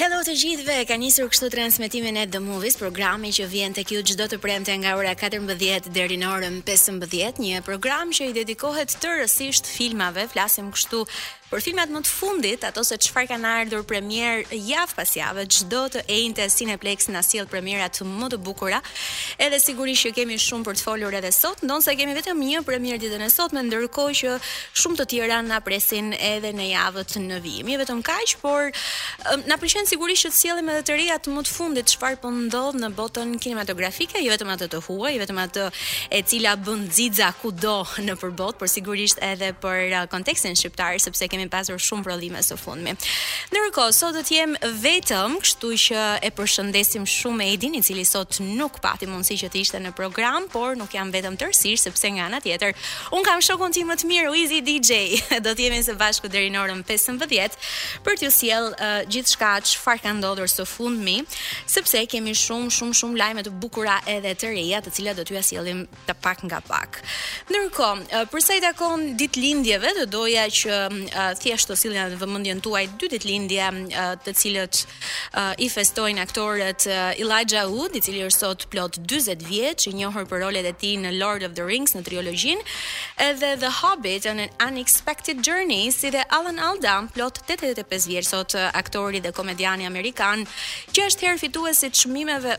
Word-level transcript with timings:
Hello 0.00 0.16
të 0.26 0.32
gjithve, 0.40 0.74
ka 0.90 0.94
njësur 0.98 1.28
kështu 1.30 1.48
transmitimin 1.54 2.16
e 2.18 2.22
The 2.32 2.40
Movies, 2.42 2.74
programi 2.80 3.28
që 3.36 3.44
vjen 3.52 3.76
të 3.76 3.84
kjo 3.90 4.00
gjdo 4.10 4.24
të 4.32 4.38
premte 4.42 4.74
nga 4.82 4.96
ora 4.98 5.12
14 5.20 5.86
dhe 5.94 6.08
rinorën 6.10 6.56
15, 6.70 7.38
një 7.44 7.60
program 7.68 8.10
që 8.18 8.26
i 8.32 8.34
dedikohet 8.40 8.96
të 9.04 9.12
rësisht 9.20 9.70
filmave, 9.70 10.26
flasim 10.34 10.72
kështu 10.74 11.04
Por 11.54 11.62
filmat 11.62 11.86
më 11.86 12.00
të 12.02 12.10
fundit, 12.10 12.64
ato 12.66 12.82
se 12.82 12.96
çfarë 12.98 13.28
kanë 13.30 13.46
ardhur 13.60 13.84
premier 13.86 14.40
javë 14.50 14.96
pas 14.98 15.10
jave, 15.14 15.44
çdo 15.54 15.84
të 15.94 16.00
ejnte 16.10 16.42
Cineplex 16.50 17.06
na 17.14 17.20
sjell 17.22 17.46
premiera 17.46 17.84
të 17.94 18.02
më 18.10 18.30
të 18.32 18.38
bukura. 18.42 18.80
Edhe 19.38 19.60
sigurisht 19.62 20.02
që 20.02 20.10
kemi 20.16 20.38
shumë 20.42 20.66
për 20.66 20.80
të 20.80 20.82
folur 20.88 21.14
edhe 21.14 21.30
sot, 21.32 21.62
ndonse 21.62 21.94
kemi 22.00 22.16
vetëm 22.18 22.40
një 22.42 22.62
premier 22.66 22.98
ditën 22.98 23.22
e 23.22 23.28
sotme, 23.30 23.62
ndërkohë 23.68 24.16
që 24.22 24.32
shumë 24.82 24.98
të 24.98 25.06
tjera 25.12 25.38
na 25.46 25.60
presin 25.62 26.08
edhe 26.32 26.50
në 26.58 26.66
javët 26.72 27.14
në 27.22 27.38
vijim. 27.46 27.70
Jo 27.70 27.78
vetëm 27.84 28.02
kaq, 28.10 28.34
por 28.42 28.74
na 29.46 29.54
pëlqen 29.62 29.86
sigurisht 29.92 30.26
që 30.26 30.32
të 30.34 30.38
sjellim 30.40 30.72
edhe 30.74 30.82
të 30.90 30.98
reja 30.98 31.20
të 31.22 31.36
më 31.38 31.46
të 31.46 31.54
fundit 31.54 31.94
çfarë 31.94 32.18
po 32.24 32.34
ndodh 32.34 32.80
në 32.82 32.90
botën 32.98 33.30
kinematografike, 33.38 34.18
jo 34.26 34.34
vetëm 34.34 34.50
atë 34.58 34.72
të 34.74 34.82
huaj, 34.88 35.14
jo 35.20 35.22
vetëm 35.22 35.44
atë 35.46 35.70
e 36.18 36.22
cila 36.32 36.58
bën 36.66 36.82
xixa 36.98 37.30
kudo 37.44 37.78
nëpër 38.10 38.34
botë, 38.42 38.58
por 38.64 38.74
sigurisht 38.74 39.22
edhe 39.30 39.54
për 39.62 39.86
uh, 39.86 40.02
kontekstin 40.10 40.58
shqiptar, 40.58 40.98
sepse 41.06 41.30
kemi 41.30 41.43
kemi 41.44 41.52
pasur 41.52 41.78
shumë 41.84 42.04
vrollime 42.06 42.40
së 42.42 42.56
fundmi. 42.58 42.92
Ndërkohë, 43.52 43.92
sot 43.94 44.16
do 44.16 44.22
të 44.24 44.34
jem 44.36 44.54
vetëm, 44.80 45.34
kështu 45.44 45.70
që 45.84 46.04
e 46.24 46.30
përshëndesim 46.36 47.04
shumë 47.08 47.44
e 47.44 47.48
Edin, 47.54 47.74
i 47.78 47.82
cili 47.84 48.04
sot 48.08 48.38
nuk 48.40 48.80
pati 48.84 49.06
mundësi 49.10 49.36
që 49.42 49.50
të 49.52 49.60
ishte 49.64 49.80
në 49.84 49.92
program, 49.98 50.46
por 50.52 50.76
nuk 50.80 50.94
jam 50.96 51.12
vetëm 51.12 51.36
tërësisht 51.40 51.88
sepse 51.88 52.10
nga 52.16 52.28
ana 52.30 52.40
tjetër, 52.44 52.72
un 53.14 53.24
kam 53.26 53.42
shokun 53.44 53.74
tim 53.76 53.88
më 53.92 53.98
të 54.00 54.08
mirë, 54.10 54.32
Uizi 54.34 54.60
DJ. 54.64 55.20
Do 55.44 55.52
të 55.54 55.66
jemi 55.68 55.82
së 55.84 55.94
bashku 56.00 56.28
deri 56.32 56.48
në 56.52 56.62
orën 56.62 56.80
15 56.88 57.24
për 58.04 58.18
t'ju 58.18 58.30
sjell 58.34 58.70
uh, 58.72 59.02
gjithçka 59.12 59.52
çfarë 59.64 60.02
ka 60.02 60.12
ndodhur 60.18 60.48
së 60.50 60.64
fundmi, 60.68 61.18
sepse 61.70 62.00
kemi 62.10 62.32
shumë 62.36 62.70
shumë 62.76 62.96
shumë 62.98 63.20
lajme 63.20 63.44
të 63.46 63.52
bukura 63.62 63.96
edhe 64.10 64.32
të 64.40 64.50
reja, 64.56 64.80
të 64.82 64.92
cilat 64.96 65.18
do 65.20 65.24
t'ju 65.28 65.42
sjellim 65.50 65.84
të 66.08 66.16
pak 66.24 66.42
nga 66.48 66.60
pak. 66.66 66.98
Ndërkohë, 67.50 68.24
për 68.32 68.44
sa 68.44 68.58
i 68.58 68.62
takon 68.64 69.06
ditëlindjeve, 69.20 70.06
doja 70.12 70.44
që 70.58 70.76
uh, 70.76 71.23
thjesht 71.38 71.68
të 71.70 71.76
në 71.94 72.04
vëmendjen 72.20 72.60
tuaj 72.64 72.84
dy 73.00 73.08
dit 73.12 73.24
lindje, 73.28 73.68
të 74.24 74.34
cilët 74.40 74.80
i 75.64 75.68
festojnë 75.72 76.22
aktorët 76.26 76.86
Elijah 77.22 77.64
Wood, 77.70 77.96
i 77.96 78.02
cili 78.04 78.24
sot 78.32 78.66
plot 78.72 78.98
40 79.08 79.44
vjetë 79.48 79.90
i 79.90 79.94
njohur 80.02 80.26
për 80.30 80.42
rolet 80.44 80.66
e 80.66 80.72
tij 80.72 80.96
në 81.04 81.14
Lord 81.20 81.44
of 81.48 81.54
the 81.56 81.64
Rings 81.64 81.94
në 81.96 82.04
triologjin 82.06 82.60
edhe 83.28 83.54
The 83.62 83.70
Hobbit 83.80 84.26
and 84.26 84.40
an 84.40 84.52
Unexpected 84.68 85.42
Journey, 85.46 85.90
si 85.92 86.10
dhe 86.10 86.24
Alan 86.34 86.58
Alda, 86.58 86.96
plot 87.14 87.40
85 87.48 88.08
vjetë 88.10 88.28
sot 88.32 88.56
aktori 88.72 89.22
dhe 89.24 89.32
komediani 89.36 89.86
amerikan, 89.86 90.44
që 90.94 91.06
është 91.08 91.28
herë 91.28 91.40
fitues 91.44 91.84
i 91.86 91.92
çmimeve 92.02 92.56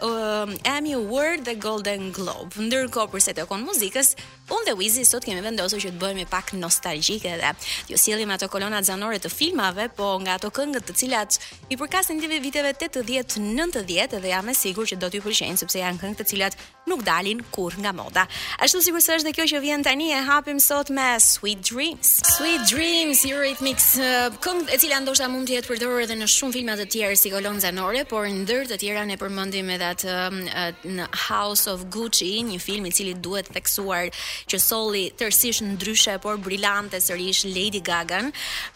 Emmy 0.76 0.96
Award 0.98 1.46
dhe 1.50 1.58
Golden 1.60 2.12
Globe. 2.16 2.56
Ndërkohë 2.62 3.12
përse 3.14 3.36
tekon 3.36 3.66
muzikës, 3.68 4.16
Unë 4.54 4.66
dhe 4.68 4.74
Wizi 4.78 5.04
sot 5.10 5.26
kemi 5.26 5.42
vendosur 5.42 5.82
që 5.82 5.90
të 5.96 6.00
bëhemi 6.02 6.26
pak 6.30 6.52
nostalgjike 6.60 7.32
dhe 7.42 7.50
ju 7.90 7.98
sjellim 7.98 8.30
ato 8.36 8.46
kolonat 8.52 8.86
zanore 8.86 9.18
të 9.22 9.32
filmave, 9.34 9.88
po 9.98 10.14
nga 10.22 10.36
ato 10.38 10.52
këngët 10.54 10.86
të 10.86 10.96
cilat 11.02 11.40
i 11.74 11.78
përkasin 11.80 12.20
dhe 12.22 12.40
viteve 12.44 12.76
80, 12.78 13.40
90 13.42 14.20
dhe 14.22 14.30
jam 14.36 14.50
e 14.50 14.54
sigur 14.54 14.86
që 14.86 15.00
do 15.02 15.10
t'ju 15.10 15.24
pëlqejnë 15.26 15.62
sepse 15.64 15.82
janë 15.82 15.98
këngë 16.04 16.20
të 16.22 16.28
cilat 16.30 16.60
nuk 16.86 17.02
dalin 17.02 17.40
kur 17.52 17.74
nga 17.82 17.90
moda. 17.98 18.28
Ashtu 18.62 18.84
si 18.86 18.94
kurse 18.94 19.16
është 19.18 19.30
dhe 19.30 19.34
kjo 19.40 19.48
që 19.56 19.64
vjen 19.64 19.84
tani 19.86 20.12
e 20.14 20.22
hapim 20.28 20.60
sot 20.62 20.92
me 20.94 21.08
Sweet 21.20 21.64
Dreams. 21.66 22.12
Sweet 22.36 22.70
Dreams, 22.70 23.26
Eurythmics, 23.26 23.88
uh, 23.98 24.30
këngë 24.46 24.70
e 24.70 24.80
cila 24.84 25.02
ndoshta 25.02 25.32
mund 25.34 25.50
të 25.50 25.58
jetë 25.58 25.72
përdorur 25.74 26.06
edhe 26.06 26.20
në 26.22 26.30
shumë 26.30 26.60
filma 26.60 26.78
të 26.78 26.86
tjerë 26.94 27.18
si 27.24 27.34
kolon 27.34 27.58
zanore, 27.66 28.06
por 28.12 28.30
ndër 28.30 28.70
të 28.70 28.78
tjera 28.84 29.08
ne 29.10 29.18
përmendim 29.18 29.74
edhe 29.80 29.90
atë 29.98 30.14
um, 30.22 30.38
uh, 30.46 30.68
në 31.00 31.10
House 31.26 31.66
of 31.74 31.88
Gucci, 31.96 32.30
një 32.52 32.62
film 32.62 32.86
i 32.86 32.94
cili 32.94 33.18
duhet 33.18 33.50
theksuar 33.58 34.14
që 34.50 34.60
solli 34.64 35.06
tërësisht 35.18 35.64
ndryshe 35.66 36.16
por 36.24 36.38
brillante 36.44 37.00
sërish 37.04 37.44
Lady 37.50 37.80
Gaga. 37.86 38.22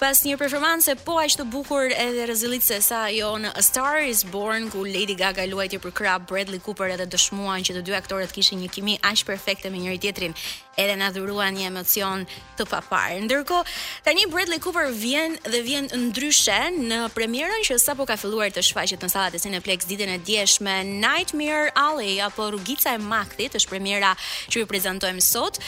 Pas 0.02 0.22
një 0.26 0.38
performance 0.42 0.96
po 1.06 1.18
aq 1.22 1.38
të 1.40 1.48
bukur 1.52 1.92
edhe 1.92 2.28
rezilitse 2.30 2.80
sa 2.86 3.04
ajo 3.10 3.34
në 3.44 3.54
A 3.60 3.64
Star 3.66 4.02
Is 4.08 4.24
Born 4.34 4.70
ku 4.74 4.86
Lady 4.88 5.18
Gaga 5.20 5.46
luajti 5.50 5.80
për 5.84 5.96
krah 6.00 6.20
Bradley 6.24 6.62
Cooper 6.66 6.92
edhe 6.96 7.08
dëshmuan 7.16 7.66
që 7.68 7.78
të 7.80 7.86
dy 7.90 7.98
aktorët 8.00 8.34
kishin 8.36 8.62
një 8.64 8.72
kimi 8.76 8.98
aq 9.04 9.26
perfekte 9.30 9.70
me 9.74 9.82
njëri 9.84 10.00
tjetrin, 10.04 10.34
edhe 10.80 10.96
na 10.96 11.10
dhuruan 11.12 11.56
një 11.58 11.68
emocion 11.74 12.24
të 12.58 12.66
papar. 12.72 13.18
Ndërkohë, 13.26 13.74
tani 14.06 14.26
Bradley 14.32 14.62
Cooper 14.64 14.88
vjen 14.96 15.36
dhe 15.44 15.62
vjen 15.66 15.90
ndryshe 16.08 16.60
në 16.78 17.02
premierën 17.16 17.66
që 17.68 17.78
sapo 17.82 18.06
ka 18.08 18.16
filluar 18.20 18.52
të 18.56 18.64
shfaqet 18.70 19.04
në 19.06 19.12
sallat 19.12 19.36
e 19.38 19.42
Cineplex 19.44 19.88
ditën 19.90 20.14
e 20.16 20.20
djeshme 20.28 20.76
Nightmare 20.90 21.74
Alley 21.80 22.20
apo 22.26 22.48
Rrugica 22.54 22.94
e 22.96 23.02
Maktit 23.04 23.58
është 23.60 23.72
premiera 23.74 24.14
që 24.50 24.62
ju 24.64 24.68
prezantojmë 24.70 25.24
sot 25.26 25.49
sot, 25.50 25.60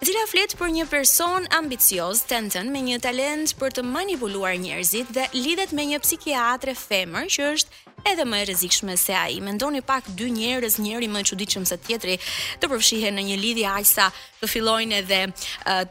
e 0.00 0.04
cila 0.06 0.24
flet 0.30 0.52
për 0.58 0.72
një 0.78 0.84
person 0.90 1.46
ambicioz, 1.58 2.22
tentën 2.30 2.70
me 2.74 2.82
një 2.86 3.00
talent 3.06 3.54
për 3.62 3.76
të 3.78 3.84
manipuluar 3.88 4.54
njerëzit 4.66 5.10
dhe 5.16 5.26
lidhet 5.34 5.72
me 5.78 5.86
një 5.92 5.98
psikiatre 6.06 6.74
femër 6.86 7.28
që 7.38 7.50
është 7.56 7.93
edhe 8.08 8.24
më 8.28 8.40
e 8.42 8.46
rrezikshme 8.50 8.94
se 9.00 9.14
ai. 9.16 9.38
Mendoni 9.40 9.80
pak 9.82 10.10
dy 10.18 10.28
njerëz, 10.36 10.76
njëri 10.84 11.08
më 11.08 11.20
i 11.24 11.28
çuditshëm 11.30 11.64
se 11.68 11.76
tjetri, 11.84 12.16
të 12.60 12.68
përfshihen 12.72 13.16
në 13.18 13.24
një 13.30 13.36
lidhje 13.40 13.84
sa 13.88 14.08
të 14.40 14.48
fillojnë 14.52 14.98
edhe 15.00 15.20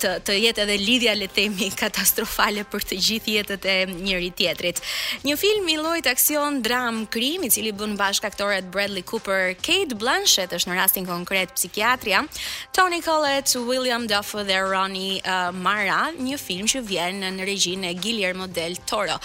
të 0.01 0.11
të 0.27 0.35
jetë 0.43 0.63
edhe 0.65 0.75
lidhja 0.79 1.13
le 1.17 1.27
të 1.27 1.31
themi 1.37 1.69
katastrofale 1.79 2.65
për 2.71 2.85
të 2.89 2.97
gjithë 3.05 3.33
jetët 3.37 3.65
e 3.73 3.77
njëri 3.89 4.29
tjetrit. 4.37 4.81
Një 5.25 5.37
film 5.41 5.71
i 5.73 5.79
llojit 5.81 6.09
aksion 6.11 6.61
dram 6.65 7.03
krim 7.09 7.47
i 7.47 7.49
cili 7.53 7.73
bën 7.77 7.95
bashkë 7.99 8.29
aktorët 8.29 8.69
Bradley 8.73 9.01
Cooper, 9.11 9.55
Kate 9.67 9.97
Blanchett 9.97 10.53
është 10.53 10.69
në 10.69 10.77
rastin 10.77 11.09
konkret 11.09 11.55
psikiatria, 11.57 12.21
Tony 12.77 13.01
Collette, 13.01 13.57
William 13.65 14.05
Dafoe 14.07 14.45
dhe 14.45 14.61
Ronnie 14.61 15.17
uh, 15.25 15.49
Mara, 15.53 16.11
një 16.19 16.37
film 16.39 16.69
që 16.69 16.85
vjen 16.85 17.23
në 17.39 17.49
regjinë 17.49 17.89
e 17.89 17.97
Guillermo 18.03 18.45
del 18.47 18.77
Toro. 18.89 19.17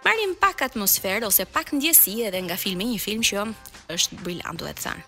Marrim 0.00 0.32
pak 0.40 0.62
atmosferë 0.64 1.26
ose 1.28 1.44
pak 1.44 1.74
ndjesi 1.76 2.22
edhe 2.24 2.40
nga 2.46 2.56
filmi, 2.56 2.86
një 2.88 3.00
film 3.00 3.24
që 3.26 3.44
është 3.92 4.18
brillant, 4.24 4.56
duhet 4.56 4.80
të 4.80 4.88
thënë. 4.88 5.02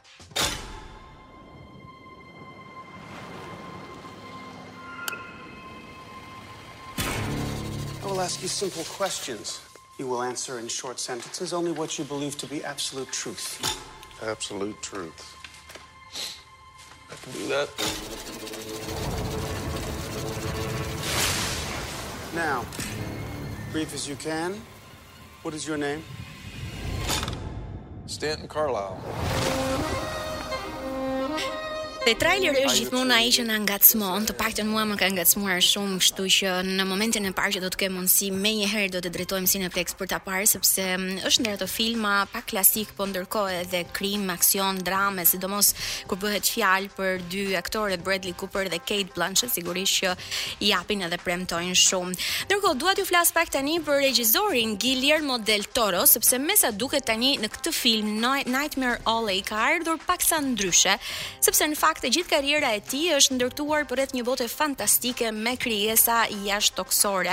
I 8.02 8.04
will 8.04 8.20
ask 8.20 8.42
you 8.42 8.48
simple 8.48 8.84
questions. 8.84 9.54
You 9.98 10.06
will 10.06 10.22
answer 10.22 10.58
in 10.58 10.68
short 10.68 11.00
sentences 11.00 11.52
only 11.54 11.72
what 11.72 11.96
you 11.98 12.04
believe 12.04 12.36
to 12.42 12.46
be 12.46 12.62
absolute 12.62 13.10
truth. 13.12 13.46
Absolute 14.20 14.76
truth. 14.82 15.20
I 17.10 17.14
can 17.22 17.32
do 17.32 17.46
that. 17.54 17.68
Now, 22.34 22.66
brief 23.72 23.94
as 23.94 24.06
you 24.06 24.16
can. 24.16 24.60
What 25.42 25.54
is 25.54 25.66
your 25.66 25.76
name? 25.76 26.04
Stanton 28.06 28.46
Carlisle. 28.46 29.00
Dhe 32.02 32.16
traileri 32.18 32.64
është 32.66 32.80
gjithmonë 32.80 33.14
ai 33.14 33.28
që 33.30 33.42
na 33.46 33.56
ngacmon, 33.62 34.24
të 34.26 34.34
paktën 34.34 34.66
mua 34.66 34.82
më 34.90 34.96
ka 34.98 35.06
ngacmuar 35.14 35.60
shumë, 35.62 36.00
kështu 36.02 36.24
që 36.36 36.54
në 36.66 36.86
momentin 36.90 37.26
e 37.28 37.30
parë 37.36 37.52
që 37.56 37.60
do 37.62 37.68
të 37.70 37.78
kemë 37.78 37.94
mundësi 37.94 38.30
më 38.34 38.50
një 38.60 38.70
herë 38.72 38.88
do 38.96 39.02
të 39.04 39.12
drejtojmë 39.14 39.50
Cineplex 39.52 39.94
për 40.00 40.10
ta 40.10 40.18
parë 40.24 40.48
sepse 40.50 40.82
mm, 40.82 41.20
është 41.30 41.44
ndër 41.44 41.54
ato 41.60 41.68
filma 41.70 42.14
pa 42.32 42.42
klasik, 42.42 42.90
po 42.98 43.06
ndërkohë 43.06 43.54
edhe 43.60 43.82
krim, 43.94 44.24
aksion, 44.34 44.80
drame, 44.88 45.22
sidomos 45.30 45.68
kur 46.10 46.18
bëhet 46.24 46.50
fjalë 46.56 46.90
për 46.98 47.22
dy 47.30 47.44
aktorët 47.60 48.02
Bradley 48.02 48.34
Cooper 48.40 48.66
dhe 48.72 48.80
Kate 48.82 49.14
Blanchett, 49.14 49.54
sigurisht 49.54 50.00
që 50.00 50.16
i 50.66 50.72
japin 50.72 51.06
edhe 51.06 51.20
premtojnë 51.22 51.78
shumë. 51.84 52.18
Ndërkohë 52.48 52.80
dua 52.82 52.96
t'ju 52.98 53.06
flas 53.12 53.30
pak 53.38 53.54
tani 53.54 53.78
për 53.86 54.02
regjisorin 54.08 54.74
Guillermo 54.82 55.38
del 55.46 55.70
Toro, 55.70 56.02
sepse 56.10 56.42
me 56.48 56.58
sa 56.58 56.74
duket 56.74 57.06
tani 57.14 57.36
në 57.44 57.52
këtë 57.60 57.76
film 57.78 58.16
Nightmare 58.26 58.98
Alley 59.06 59.46
ka 59.46 59.62
paksa 60.10 60.42
ndryshe, 60.50 60.98
sepse 61.46 61.62
në 61.70 61.78
fakt 61.92 62.06
e 62.08 62.12
gjithë 62.14 62.30
karriera 62.30 62.70
e 62.72 62.78
tij 62.88 63.08
është 63.18 63.34
ndërtuar 63.36 63.82
për 63.90 63.98
rreth 63.98 64.12
një 64.16 64.22
bote 64.24 64.44
fantastike 64.48 65.28
me 65.34 65.52
krijesa 65.60 66.22
jashtë 66.46 66.76
toksore, 66.78 67.32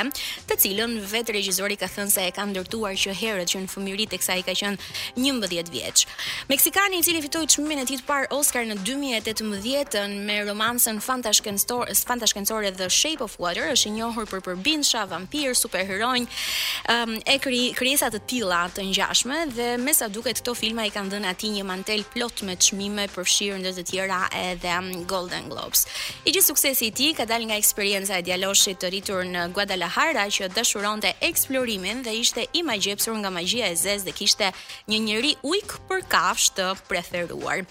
të 0.50 0.57
cilën 0.63 0.95
vetë 1.13 1.35
regjizori 1.38 1.77
ka 1.79 1.88
thënë 1.94 2.11
se 2.11 2.25
e 2.27 2.33
ka 2.35 2.44
ndërtuar 2.50 2.97
që 3.00 3.13
herët 3.21 3.53
që 3.53 3.61
në 3.61 3.69
fëmijëri 3.71 4.07
teksa 4.11 4.35
i 4.41 4.44
ka 4.44 4.56
qenë 4.59 4.81
11 5.15 5.71
vjeç. 5.71 6.01
Meksikani 6.50 7.00
i 7.00 7.06
cili 7.06 7.21
fitoi 7.23 7.45
çmimin 7.53 7.83
e 7.83 7.85
tij 7.91 8.01
të 8.01 8.07
parë 8.09 8.27
Oscar 8.35 8.65
në 8.67 8.75
2018 8.89 10.17
me 10.27 10.39
romancën 10.50 11.00
fantashkencore 11.07 11.95
fantashkencore 12.09 12.73
The 12.81 12.89
Shape 12.91 13.23
of 13.23 13.38
Water 13.39 13.69
është 13.71 13.94
i 13.94 13.94
njohur 14.00 14.27
për 14.33 14.44
përbindsha, 14.50 15.05
vampir 15.13 15.55
superheroj 15.62 16.25
um, 16.25 17.15
e 17.23 17.38
krijesa 17.47 18.12
të 18.12 18.23
tilla 18.33 18.65
të 18.75 18.89
ngjashme 18.89 19.39
dhe 19.55 19.71
me 19.85 19.95
sa 19.95 20.09
duket 20.12 20.41
këto 20.44 20.57
filma 20.59 20.89
i 20.89 20.95
kanë 20.97 21.15
dhënë 21.15 21.31
atij 21.35 21.55
një 21.59 21.67
mantel 21.71 22.03
plot 22.12 22.44
me 22.50 22.57
çmime 22.59 23.07
përfshirë 23.15 23.63
ndër 23.63 23.79
të 23.79 23.88
tjera 23.94 24.23
e 24.39 24.44
edhe 24.54 24.69
mm, 24.80 25.04
Golden 25.13 25.46
Globes. 25.51 25.86
I 26.28 26.31
gjithë 26.34 26.50
suksesi 26.51 26.90
i 26.90 26.94
ti 26.96 27.10
ka 27.18 27.25
dal 27.30 27.46
nga 27.50 27.57
eksperienca 27.60 28.18
e 28.19 28.24
djaloshit 28.30 28.80
të 28.81 28.92
rritur 28.92 29.25
në 29.28 29.48
Guadalajara 29.56 30.25
që 30.36 30.50
dëshuronte 30.56 31.13
eksplorimin 31.30 32.04
dhe 32.06 32.13
ishte 32.24 32.46
i 32.60 32.63
magjepsur 32.66 33.16
nga 33.22 33.31
magjia 33.34 33.69
e 33.74 33.78
zezë 33.84 34.07
dhe 34.10 34.16
kishte 34.19 34.51
një 34.92 35.00
njeri 35.06 35.34
ujk 35.54 35.78
për 35.90 36.04
kafsh 36.13 36.50
të 36.57 36.68
preferuar. 36.90 37.63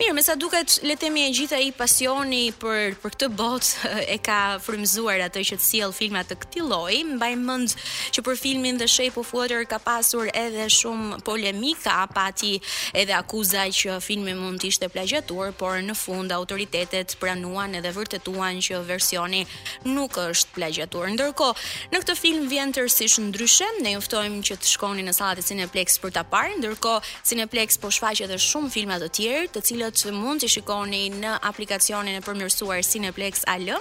Mirë, 0.00 0.14
me 0.16 0.24
sa 0.24 0.36
duket 0.38 0.78
le 0.84 0.94
të 0.96 1.04
themi 1.06 1.26
e 1.28 1.32
gjithë 1.36 1.58
ai 1.60 1.70
pasioni 1.76 2.42
për 2.62 2.96
për 3.02 3.10
këtë 3.16 3.30
botë 3.38 3.94
e 4.16 4.18
ka 4.26 4.40
frymzuar 4.64 5.22
atë 5.28 5.44
që 5.50 5.60
të 5.60 5.66
sjell 5.70 5.94
filma 5.94 6.24
të 6.26 6.38
këtij 6.42 6.66
lloji. 6.66 7.02
Mbaj 7.14 7.32
mend 7.42 7.76
që 8.14 8.24
për 8.26 8.40
filmin 8.42 8.80
The 8.80 8.88
Shape 8.90 9.20
of 9.20 9.30
Water 9.36 9.64
ka 9.68 9.78
pasur 9.82 10.28
edhe 10.34 10.66
shumë 10.72 11.20
polemika, 11.26 11.98
pati 12.12 12.56
edhe 12.96 13.14
akuza 13.16 13.66
që 13.78 14.00
filmi 14.04 14.34
mund 14.36 14.60
të 14.62 14.70
ishte 14.72 14.88
plagjatuar, 14.92 15.52
por 15.56 15.76
në 15.84 15.94
fund 15.96 16.15
fund 16.16 16.30
autoritetet 16.32 17.12
pranuan 17.20 17.76
edhe 17.76 17.90
vërtetuan 17.92 18.56
që 18.64 18.78
versioni 18.88 19.42
nuk 19.84 20.16
është 20.22 20.54
plagjatur. 20.56 21.10
Ndërkohë, 21.12 21.64
në 21.92 21.98
këtë 22.00 22.14
film 22.20 22.46
vjen 22.48 22.72
tërësisht 22.72 23.20
ndryshe, 23.26 23.66
ne 23.84 23.92
ju 23.96 24.00
ftojmë 24.06 24.38
që 24.48 24.56
të 24.62 24.70
shkoni 24.72 25.04
në 25.04 25.12
sallat 25.18 25.42
e 25.42 25.44
Cineplex 25.44 25.98
për 26.00 26.14
ta 26.16 26.22
parë, 26.32 26.54
ndërkohë 26.62 27.10
Cineplex 27.28 27.76
po 27.82 27.90
shfaqet 27.92 28.24
edhe 28.30 28.38
shumë 28.40 28.70
filma 28.72 28.96
të 29.02 29.10
tjerë, 29.18 29.50
të 29.56 29.62
cilët 29.68 30.04
mund 30.16 30.40
t'i 30.40 30.50
shikoni 30.54 31.02
në 31.20 31.34
aplikacionin 31.50 32.16
e 32.16 32.24
përmirësuar 32.24 32.80
Cineplex 32.92 33.44
AL, 33.52 33.74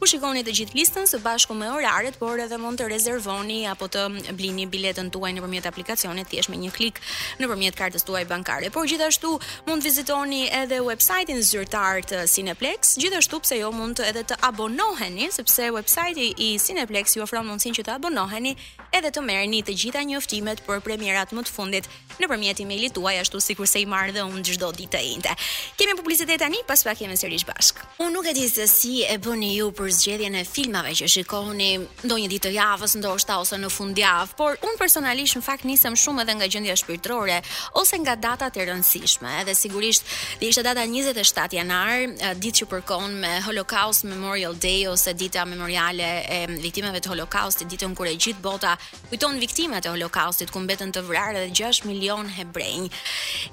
ku 0.00 0.10
shikoni 0.12 0.44
të 0.44 0.54
gjithë 0.60 0.76
listën 0.82 1.08
së 1.14 1.22
bashku 1.24 1.56
me 1.56 1.70
oraret, 1.78 2.20
por 2.20 2.44
edhe 2.44 2.60
mund 2.60 2.82
të 2.82 2.90
rezervoni 2.92 3.60
apo 3.72 3.88
të 3.94 4.04
blini 4.36 4.68
biletën 4.76 5.08
tuaj 5.14 5.32
nëpërmjet 5.38 5.70
aplikacionit 5.72 6.28
thjesht 6.28 6.52
me 6.52 6.60
një 6.60 6.74
klik 6.76 7.00
nëpërmjet 7.40 7.80
kartës 7.80 8.04
tuaj 8.04 8.26
bankare. 8.30 8.68
Por 8.76 8.84
gjithashtu 8.90 9.32
mund 9.68 9.86
vizitoni 9.86 10.44
edhe 10.62 10.82
websajtin 10.84 11.40
zyrt 11.42 11.69
shqiptar 11.70 12.00
të 12.08 12.18
Cineplex, 12.26 12.96
gjithashtu 12.98 13.38
pse 13.44 13.56
jo 13.60 13.68
mund 13.70 14.00
të 14.00 14.08
edhe 14.10 14.24
të 14.26 14.36
abonoheni 14.42 15.28
sepse 15.30 15.68
websajti 15.70 16.32
i 16.42 16.48
Cineplex 16.58 17.14
ju 17.16 17.22
ofron 17.22 17.46
mundësinë 17.46 17.78
që 17.78 17.84
të 17.86 17.92
abonoheni 17.94 18.56
edhe 18.92 19.10
të 19.14 19.20
merrni 19.22 19.60
të 19.62 19.76
gjitha 19.78 20.02
njoftimet 20.02 20.62
për 20.66 20.80
premierat 20.82 21.30
më 21.36 21.44
të 21.46 21.52
fundit 21.54 21.86
nëpërmjet 22.20 22.58
emailit 22.64 22.92
tuaj 22.96 23.20
ashtu 23.22 23.38
sikur 23.40 23.68
se 23.70 23.78
i 23.78 23.86
marr 23.88 24.10
dhe 24.12 24.22
unë 24.26 24.42
çdo 24.56 24.70
ditë 24.76 24.98
e 24.98 25.12
njëjtë. 25.16 25.34
Kemi 25.78 25.94
publikitet 25.96 26.40
tani, 26.42 26.58
pas 26.68 26.82
pak 26.84 26.98
kemi 26.98 27.14
sërish 27.16 27.46
bashk. 27.48 27.78
Unë 28.02 28.12
nuk 28.12 28.26
e 28.28 28.34
di 28.36 28.48
se 28.52 28.66
si 28.68 28.98
e 29.06 29.14
bëni 29.22 29.52
ju 29.60 29.70
për 29.72 29.92
zgjedhjen 29.96 30.34
e 30.34 30.42
filmave 30.44 30.92
që 30.98 31.08
shikoni 31.14 31.70
ndonjë 32.04 32.28
ditë 32.34 32.48
të 32.48 32.52
javës, 32.58 32.96
ndoshta 33.00 33.38
ose 33.40 33.56
në 33.62 33.70
fundjavë, 33.72 34.34
por 34.36 34.58
unë 34.66 34.78
personalisht 34.82 35.38
në 35.38 35.46
fakt 35.46 35.64
nisem 35.70 35.94
shumë 35.96 36.26
edhe 36.26 36.36
nga 36.40 36.50
gjendja 36.50 36.76
shpirtërore 36.82 37.40
ose 37.80 38.02
nga 38.02 38.16
datat 38.28 38.58
e 38.58 38.68
rëndësishme, 38.68 39.38
edhe 39.40 39.54
sigurisht 39.56 40.04
dhe 40.42 40.50
ishte 40.50 40.66
data 40.66 40.84
27 40.84 41.56
janë 41.56 41.59
janar, 41.60 42.36
ditë 42.40 42.60
që 42.60 42.66
përkon 42.70 43.14
me 43.20 43.30
Holocaust 43.44 44.04
Memorial 44.08 44.54
Day 44.60 44.86
ose 44.88 45.12
dita 45.16 45.42
memoriale 45.48 46.06
e 46.24 46.38
viktimave 46.60 47.00
të 47.04 47.10
Holocaustit, 47.12 47.68
ditën 47.68 47.92
kur 47.96 48.08
e 48.08 48.14
gjithë 48.16 48.42
bota 48.44 48.72
kujton 49.10 49.36
viktimat 49.42 49.84
e 49.86 49.92
Holocaustit 49.92 50.52
ku 50.54 50.62
mbetën 50.64 50.92
të 50.94 51.02
vrarë 51.08 51.42
edhe 51.44 51.54
6 51.62 51.84
milion 51.88 52.28
hebrej. 52.36 52.88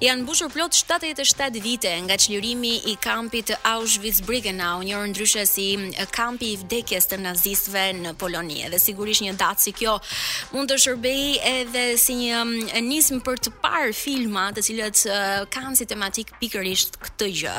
Janë 0.04 0.24
mbushur 0.24 0.52
plot 0.54 0.76
77 0.78 1.60
vite 1.64 1.92
nga 2.06 2.16
çlirimi 2.20 2.74
i 2.90 2.94
kampit 3.04 3.52
Auschwitz-Birkenau, 3.74 4.80
një 4.88 5.02
ndryshe 5.12 5.44
si 5.48 5.68
kampi 6.16 6.52
i 6.54 6.58
vdekjes 6.64 7.10
të 7.10 7.20
nazistëve 7.26 7.84
në 8.04 8.14
Poloni. 8.20 8.62
Dhe 8.72 8.80
sigurisht 8.82 9.24
një 9.26 9.34
datë 9.40 9.66
si 9.66 9.74
kjo 9.76 9.98
mund 10.54 10.70
të 10.72 10.80
shërbejë 10.84 11.36
edhe 11.58 11.84
si 12.00 12.16
një 12.22 12.80
nismë 12.88 13.20
për 13.26 13.44
të 13.44 13.52
parë 13.64 13.92
filma 13.96 14.48
të 14.56 14.64
cilët 14.70 15.04
kanë 15.52 15.76
si 15.82 15.88
tematik 15.92 16.32
pikërisht 16.40 16.96
këtë 17.04 17.32
gjë. 17.42 17.58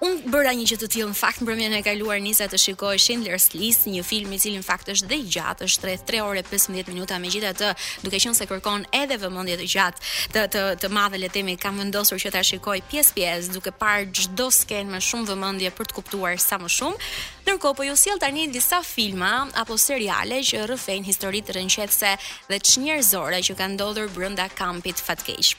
Un 0.00 0.14
bëra 0.32 0.54
një 0.56 0.62
gjë 0.64 0.76
të 0.80 0.86
tillë 0.94 1.10
në 1.12 1.16
fakt 1.18 1.42
mbrëmjen 1.44 1.74
e 1.76 1.78
kaluar 1.84 2.22
nisa 2.24 2.46
të 2.48 2.56
shikoj 2.62 2.94
Schindler's 3.04 3.50
List, 3.52 3.82
një 3.92 4.00
film 4.08 4.30
i 4.32 4.38
cili 4.40 4.56
në 4.56 4.64
fakt 4.64 4.88
është 4.88 5.08
dhe 5.10 5.18
i 5.20 5.26
gjatë, 5.34 5.66
është 5.68 5.82
rreth 5.84 6.06
3 6.08 6.22
ore 6.24 6.42
15 6.48 6.88
minuta, 6.88 7.18
megjithatë, 7.20 7.68
duke 8.06 8.16
qenë 8.24 8.32
se 8.38 8.46
kërkon 8.48 8.86
edhe 8.96 9.18
vëmendje 9.20 9.58
të 9.60 9.66
gjatë 9.74 10.12
të 10.32 10.44
të 10.54 10.62
të 10.86 10.90
madhe 10.96 11.20
le 11.20 11.28
të 11.28 11.34
themi, 11.36 11.58
kam 11.60 11.76
vendosur 11.82 12.22
që 12.22 12.32
ta 12.32 12.40
shikoj 12.48 12.78
pjesë 12.88 13.18
pjesë, 13.18 13.52
duke 13.58 13.74
parë 13.76 14.08
çdo 14.22 14.48
s'kenë 14.48 14.88
me 14.96 15.02
shumë 15.04 15.28
vëmendje 15.34 15.74
për 15.76 15.92
të 15.92 15.98
kuptuar 15.98 16.40
sa 16.40 16.56
më 16.64 16.72
shumë. 16.72 17.10
Ndërkohë 17.44 17.76
po 17.80 17.84
ju 17.88 17.92
sjell 17.98 18.20
tani 18.20 18.46
disa 18.52 18.78
filma 18.86 19.30
apo 19.58 19.74
seriale 19.80 20.38
që 20.48 20.62
rrëfejnë 20.68 21.08
histori 21.08 21.40
të 21.44 21.56
rënqetëse 21.58 22.10
dhe 22.48 22.58
çnjerëzore 22.68 23.40
që 23.44 23.56
kanë 23.58 23.74
ndodhur 23.76 24.08
brenda 24.16 24.46
kampit 24.56 25.00
fatkeq. 25.02 25.52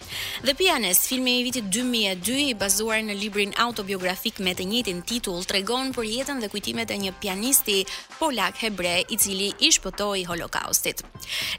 The 0.50 0.54
Pianist, 0.60 1.06
filmi 1.10 1.38
i 1.42 1.44
vitit 1.46 1.68
2002 1.74 2.38
i 2.54 2.54
bazuar 2.58 3.02
në 3.06 3.18
librin 3.22 3.54
autobiografik 3.66 4.31
me 4.40 4.54
të 4.56 4.64
njëjtin 4.68 5.02
titull 5.08 5.44
tregon 5.50 5.92
për 5.94 6.06
jetën 6.08 6.40
dhe 6.42 6.48
kujtimet 6.54 6.92
e 6.94 6.98
një 7.04 7.12
pianisti 7.22 7.78
polak 8.20 8.58
hebre 8.62 8.94
i 9.12 9.18
cili 9.18 9.52
i 9.68 9.72
shpëtoi 9.76 10.24
Holokaustit. 10.28 11.02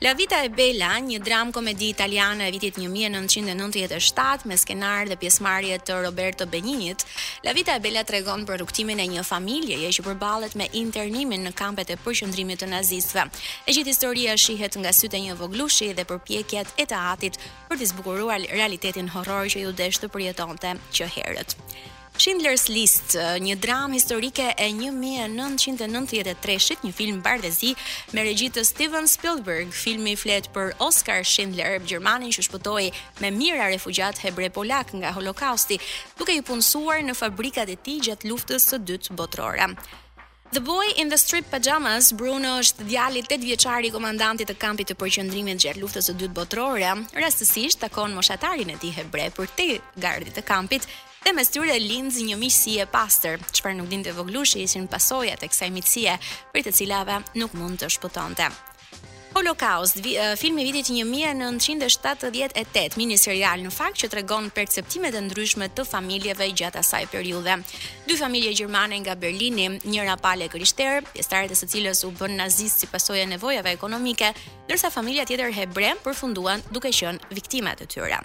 La 0.03 0.15
Vita 0.15 0.41
e 0.45 0.49
Bella, 0.49 0.93
një 1.07 1.21
dram 1.25 1.53
komedi 1.53 1.89
italiane 1.93 2.49
e 2.49 2.53
vitit 2.55 2.79
1997 2.81 4.47
me 4.49 4.57
skenar 4.57 5.11
dhe 5.11 5.17
pjesëmarrje 5.21 5.79
të 5.89 6.01
Roberto 6.07 6.47
Beninit, 6.47 7.05
La 7.45 7.53
Vita 7.53 7.77
e 7.77 7.81
Bella 7.81 8.05
tregon 8.09 8.47
për 8.49 8.61
rrugtimin 8.63 9.01
e 9.05 9.09
një 9.17 9.25
familjeje 9.27 9.93
që 9.99 10.07
përballet 10.09 10.57
me 10.57 10.69
internimin 10.83 11.45
në 11.49 11.55
kampet 11.57 11.91
e 11.91 11.99
përqendrimit 12.05 12.63
të 12.63 12.71
nazistëve. 12.73 13.27
E 13.67 13.73
gjithë 13.75 13.93
historia 13.95 14.37
shihet 14.37 14.79
nga 14.81 14.93
sytë 14.93 15.19
e 15.21 15.25
një 15.27 15.39
voglushi 15.41 15.93
dhe 15.97 16.07
përpjekjet 16.09 16.73
e 16.81 16.87
atit 17.03 17.39
për 17.69 17.81
të 17.83 17.87
zbukuruar 17.93 18.41
realitetin 18.53 19.09
horror 19.15 19.49
që 19.53 19.65
ju 19.67 19.73
desh 19.73 20.03
të 20.03 20.13
përjetonte 20.15 20.77
që 20.93 21.09
herët. 21.17 21.57
Schindler's 22.17 22.67
List, 22.69 23.17
një 23.41 23.55
dramë 23.63 23.95
historike 23.97 24.51
e 24.61 24.67
1993-shit, 24.77 26.81
një 26.85 26.93
film 26.95 27.21
bardhezi 27.25 27.73
me 28.13 28.23
regjitë 28.27 28.59
të 28.61 28.65
Steven 28.69 29.07
Spielberg. 29.09 29.73
Filmi 29.73 30.13
flet 30.21 30.49
për 30.53 30.73
Oscar 30.85 31.23
Schindler, 31.25 31.79
gjermanin 31.89 32.33
që 32.37 32.43
shpëtoi 32.47 32.91
me 33.25 33.31
mira 33.33 33.69
refugjat 33.73 34.19
hebre 34.27 34.51
polak 34.55 34.93
nga 34.99 35.11
Holokausti, 35.17 35.81
duke 36.21 36.33
i 36.37 36.43
punësuar 36.45 37.01
në 37.07 37.15
fabrikat 37.17 37.69
e 37.73 37.77
tij 37.81 38.01
gjatë 38.11 38.29
luftës 38.31 38.63
së 38.71 38.77
dytë 38.93 39.11
botërore. 39.19 39.67
The 40.53 40.61
Boy 40.61 40.93
in 41.01 41.09
the 41.09 41.17
Striped 41.17 41.49
Pajamas, 41.49 42.13
Bruno 42.13 42.59
është 42.61 42.85
djali 42.91 43.23
8 43.25 43.41
vjeqari 43.41 43.89
i 43.89 43.95
komandantit 43.95 44.47
të 44.53 44.57
kampit 44.61 44.85
të 44.91 44.95
përqendrimit 45.01 45.57
gjatë 45.65 45.81
luftës 45.81 46.13
së 46.13 46.15
dytë 46.21 46.37
botërore. 46.37 46.93
Rastësisht 47.17 47.81
takon 47.87 48.13
moshatarin 48.13 48.69
e 48.75 48.77
tij 48.77 48.93
hebre 49.01 49.27
për 49.33 49.47
te 49.57 49.71
gardit 49.97 50.37
të 50.37 50.45
kampit, 50.45 50.85
dhe 51.25 51.31
mes 51.35 51.49
tyre 51.55 51.77
lindzi 51.79 52.23
një 52.27 52.37
miqësi 52.39 52.73
e 52.83 52.85
pastër, 52.91 53.35
çfarë 53.55 53.77
nuk 53.79 53.91
dinte 53.93 54.11
Voglushi 54.17 54.59
ishin 54.67 54.85
pasojat 54.91 55.41
e 55.43 55.49
kësaj 55.53 55.69
miqësie, 55.75 56.15
për 56.55 56.61
të 56.67 56.71
cilave 56.81 57.17
nuk 57.39 57.53
mund 57.59 57.77
të 57.79 57.87
shpëtonte. 57.95 58.47
Holocaust, 59.33 59.97
vi, 60.05 60.13
uh, 60.19 60.23
film 60.37 60.57
i 60.61 60.67
vitit 60.75 60.87
1978, 60.99 62.97
miniserial 63.01 63.59
në 63.65 63.71
fakt 63.73 63.97
që 64.03 64.07
të 64.13 64.25
perceptimet 64.59 65.15
e 65.15 65.21
ndryshme 65.29 65.67
të 65.73 65.83
familjeve 65.89 66.45
i 66.51 66.57
gjatë 66.59 66.79
asaj 66.83 67.07
periude. 67.07 67.55
Dy 68.07 68.15
familje 68.19 68.53
gjermane 68.59 68.97
nga 69.01 69.15
Berlini, 69.15 69.69
njëra 69.85 70.17
pale 70.21 70.49
kërishterë, 70.53 71.03
pjestarët 71.15 71.53
e 71.55 71.55
së 71.57 71.67
cilës 71.73 72.05
u 72.07 72.09
bën 72.19 72.35
nazistë 72.37 72.79
si 72.81 72.87
pasojë 72.93 73.23
e 73.25 73.31
nevojave 73.37 73.71
ekonomike, 73.73 74.29
ndërsa 74.67 74.89
familja 74.91 75.25
tjetër 75.25 75.51
hebre 75.61 75.91
përfunduan 76.05 76.61
duke 76.71 76.89
qenë 76.93 77.21
viktimet 77.31 77.77
të 77.81 77.87
tyre. 77.87 78.21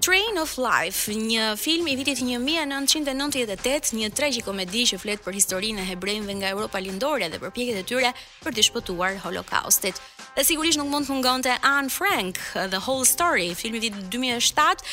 Train 0.00 0.36
of 0.42 0.56
Life, 0.58 1.08
një 1.08 1.54
film 1.56 1.86
i 1.88 1.94
vitit 1.96 2.18
1998, 2.20 3.94
një 3.96 4.10
tregjik 4.12 4.44
komedi 4.44 4.82
që 4.90 4.98
flet 5.00 5.22
për 5.24 5.38
historinë 5.38 5.80
e 5.80 5.86
hebrejve 5.94 6.34
nga 6.36 6.50
Europa 6.52 6.82
Lindore 6.84 7.30
dhe 7.32 7.40
për 7.40 7.54
e 7.80 7.82
tyre 7.82 8.10
për 8.44 8.52
të 8.54 8.64
shpëtuar 8.68 9.16
Holokaustit. 9.24 9.96
Dhe 10.36 10.44
sigurisht 10.44 10.76
nuk 10.76 10.90
mund 10.92 11.08
të 11.08 11.12
mungonte 11.14 11.52
Anne 11.64 11.88
Frank, 11.88 12.36
The 12.52 12.76
Whole 12.76 13.06
Story, 13.08 13.54
filmi 13.56 13.78
i 13.78 13.86
vitit 13.86 14.10
2007, 14.12 14.84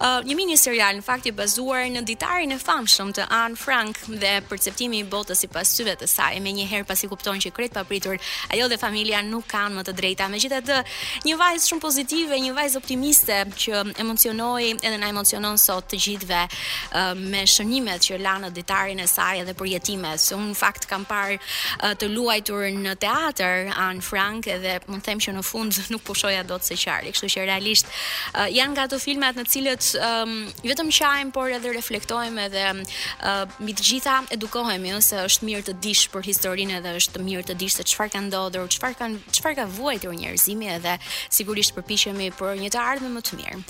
uh, 0.00 0.24
një 0.24 0.36
mini 0.38 0.56
serial 0.56 0.96
në 0.96 1.04
fakt 1.04 1.28
i 1.28 1.34
bazuar 1.36 1.84
në 1.92 2.06
ditarin 2.08 2.56
e 2.56 2.56
famshëm 2.56 3.12
të 3.18 3.26
Anne 3.42 3.60
Frank 3.60 4.00
dhe 4.08 4.38
perceptimi 4.48 5.02
i 5.02 5.04
botës 5.12 5.44
sipas 5.44 5.74
syve 5.76 5.98
të 6.00 6.08
saj, 6.08 6.38
e 6.38 6.40
menjëherë 6.46 6.88
pasi 6.88 7.12
kupton 7.12 7.44
që 7.44 7.52
kret 7.58 7.76
papritur 7.76 8.16
ajo 8.48 8.70
dhe 8.72 8.80
familja 8.80 9.20
nuk 9.22 9.44
kanë 9.52 9.76
më 9.76 9.84
të 9.90 9.96
drejta. 10.00 10.30
Megjithatë, 10.32 10.80
një 11.28 11.36
vajzë 11.44 11.70
shumë 11.74 11.84
pozitive, 11.84 12.40
një 12.46 12.56
vajzë 12.62 12.80
optimiste 12.80 13.42
që 13.66 13.84
emocionon 14.00 14.44
emocionoi 14.46 14.76
edhe 14.80 14.98
na 15.00 15.08
emocionon 15.10 15.58
sot 15.58 15.88
të 15.90 15.98
gjithëve 16.00 16.42
uh, 16.46 17.12
me 17.16 17.42
shënimet 17.48 18.04
që 18.06 18.18
lanë 18.20 18.46
në 18.46 18.50
ditarin 18.56 19.00
e 19.02 19.06
saj 19.08 19.40
edhe 19.42 19.54
për 19.58 19.68
jetime. 19.74 20.14
Se 20.18 20.34
un 20.38 20.52
fakt 20.54 20.86
kam 20.90 21.04
parë 21.08 21.36
uh, 21.36 21.94
të 21.98 22.08
luajtur 22.14 22.68
në 22.74 22.94
teatr 23.02 23.70
Anne 23.86 24.02
Frank 24.04 24.46
edhe 24.50 24.76
mund 24.86 25.02
të 25.02 25.10
them 25.10 25.20
që 25.26 25.34
në 25.36 25.44
fund 25.44 25.80
nuk 25.92 26.04
pushoja 26.06 26.44
dot 26.46 26.64
se 26.64 26.76
qartë. 26.78 27.12
Kështu 27.16 27.30
që 27.36 27.46
realisht 27.50 27.90
uh, 27.90 28.46
janë 28.52 28.74
nga 28.76 28.86
ato 28.88 29.00
filmat 29.02 29.38
në 29.40 29.46
të 29.48 29.54
cilët 29.56 29.90
um, 30.00 30.36
vetëm 30.64 30.92
qajm 30.98 31.32
por 31.36 31.50
edhe 31.56 31.72
reflektojmë 31.76 32.46
edhe 32.46 32.64
uh, 32.72 33.44
mbi 33.60 33.74
të 33.80 33.88
gjitha 33.90 34.16
edukohemi 34.36 34.94
se 35.02 35.18
është 35.26 35.48
mirë 35.48 35.66
të 35.70 35.76
dish 35.84 36.06
për 36.12 36.26
historinë 36.30 36.78
edhe 36.80 36.94
është 37.00 37.24
mirë 37.28 37.48
të 37.50 37.58
dish 37.60 37.80
se 37.80 37.86
çfarë 37.92 38.14
ka 38.16 38.22
ndodhur, 38.28 38.68
çfarë 38.76 38.96
kanë 39.00 39.34
çfarë 39.36 39.58
ka 39.62 39.68
vuajtur 39.76 40.14
njerëzimi 40.16 40.70
edhe 40.78 40.96
sigurisht 41.34 41.74
përpiqemi 41.76 42.30
për 42.38 42.56
një 42.62 42.70
të 42.74 42.82
ardhmë 42.82 43.10
më 43.16 43.24
të 43.26 43.38
mirë. 43.40 43.60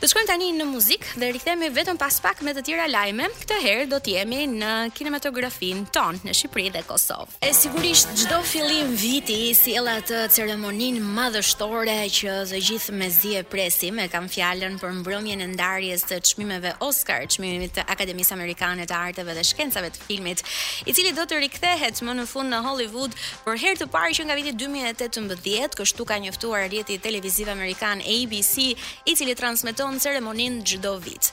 Dhe 0.00 0.08
Shkojmë 0.20 0.28
tani 0.34 0.46
në 0.52 0.64
muzikë 0.68 1.12
dhe 1.22 1.28
rikthehemi 1.32 1.68
vetëm 1.72 1.96
pas 1.96 2.18
pak 2.20 2.42
me 2.44 2.52
të 2.52 2.60
tjera 2.66 2.84
lajme. 2.90 3.24
Këtë 3.40 3.56
herë 3.62 3.84
do 3.88 3.98
të 4.04 4.10
jemi 4.18 4.42
në 4.52 4.72
kinematografin 4.96 5.84
ton 5.96 6.18
në 6.26 6.34
Shqipëri 6.36 6.72
dhe 6.74 6.82
Kosovë. 6.84 7.38
E 7.46 7.48
sigurisht 7.56 8.10
çdo 8.20 8.36
fillim 8.44 8.90
viti 9.00 9.38
sjell 9.56 9.86
si 9.88 9.94
atë 10.02 10.18
ceremoninë 10.34 11.00
madhështore 11.06 11.94
që 12.12 12.34
të 12.50 12.60
gjithë 12.66 12.94
mezi 13.00 13.32
e 13.40 13.44
presim, 13.48 14.00
e 14.04 14.10
kam 14.12 14.28
fjalën 14.28 14.76
për 14.82 14.92
mbrëmjen 14.98 15.40
e 15.40 15.46
ndarjes 15.54 16.04
të 16.12 16.18
çmimeve 16.28 16.74
Oscar, 16.84 17.24
çmimit 17.24 17.72
të 17.78 17.86
Akademisë 17.96 18.36
Amerikane 18.36 18.84
të 18.90 18.98
Arteve 18.98 19.38
dhe 19.38 19.46
Shkencave 19.48 19.88
të 19.96 20.04
Filmit, 20.04 20.44
i 20.84 20.92
cili 20.92 21.14
do 21.16 21.24
të 21.24 21.40
rikthehet 21.46 22.04
më 22.04 22.18
në 22.20 22.28
fund 22.30 22.52
në 22.52 22.60
Hollywood 22.68 23.16
për 23.46 23.60
herë 23.64 23.80
të 23.80 23.88
parë 23.96 24.20
që 24.20 24.28
nga 24.28 24.38
viti 24.42 24.54
2018, 24.66 25.80
kështu 25.80 26.08
ka 26.12 26.20
njoftuar 26.26 26.68
rjeti 26.76 27.00
televiziv 27.08 27.48
amerikan 27.56 28.04
ABC, 28.04 28.74
i 29.06 29.16
cili 29.16 29.34
transmeton 29.38 29.96
ceremoninë 30.10 30.64
çdo 30.68 30.94
vit. 31.04 31.26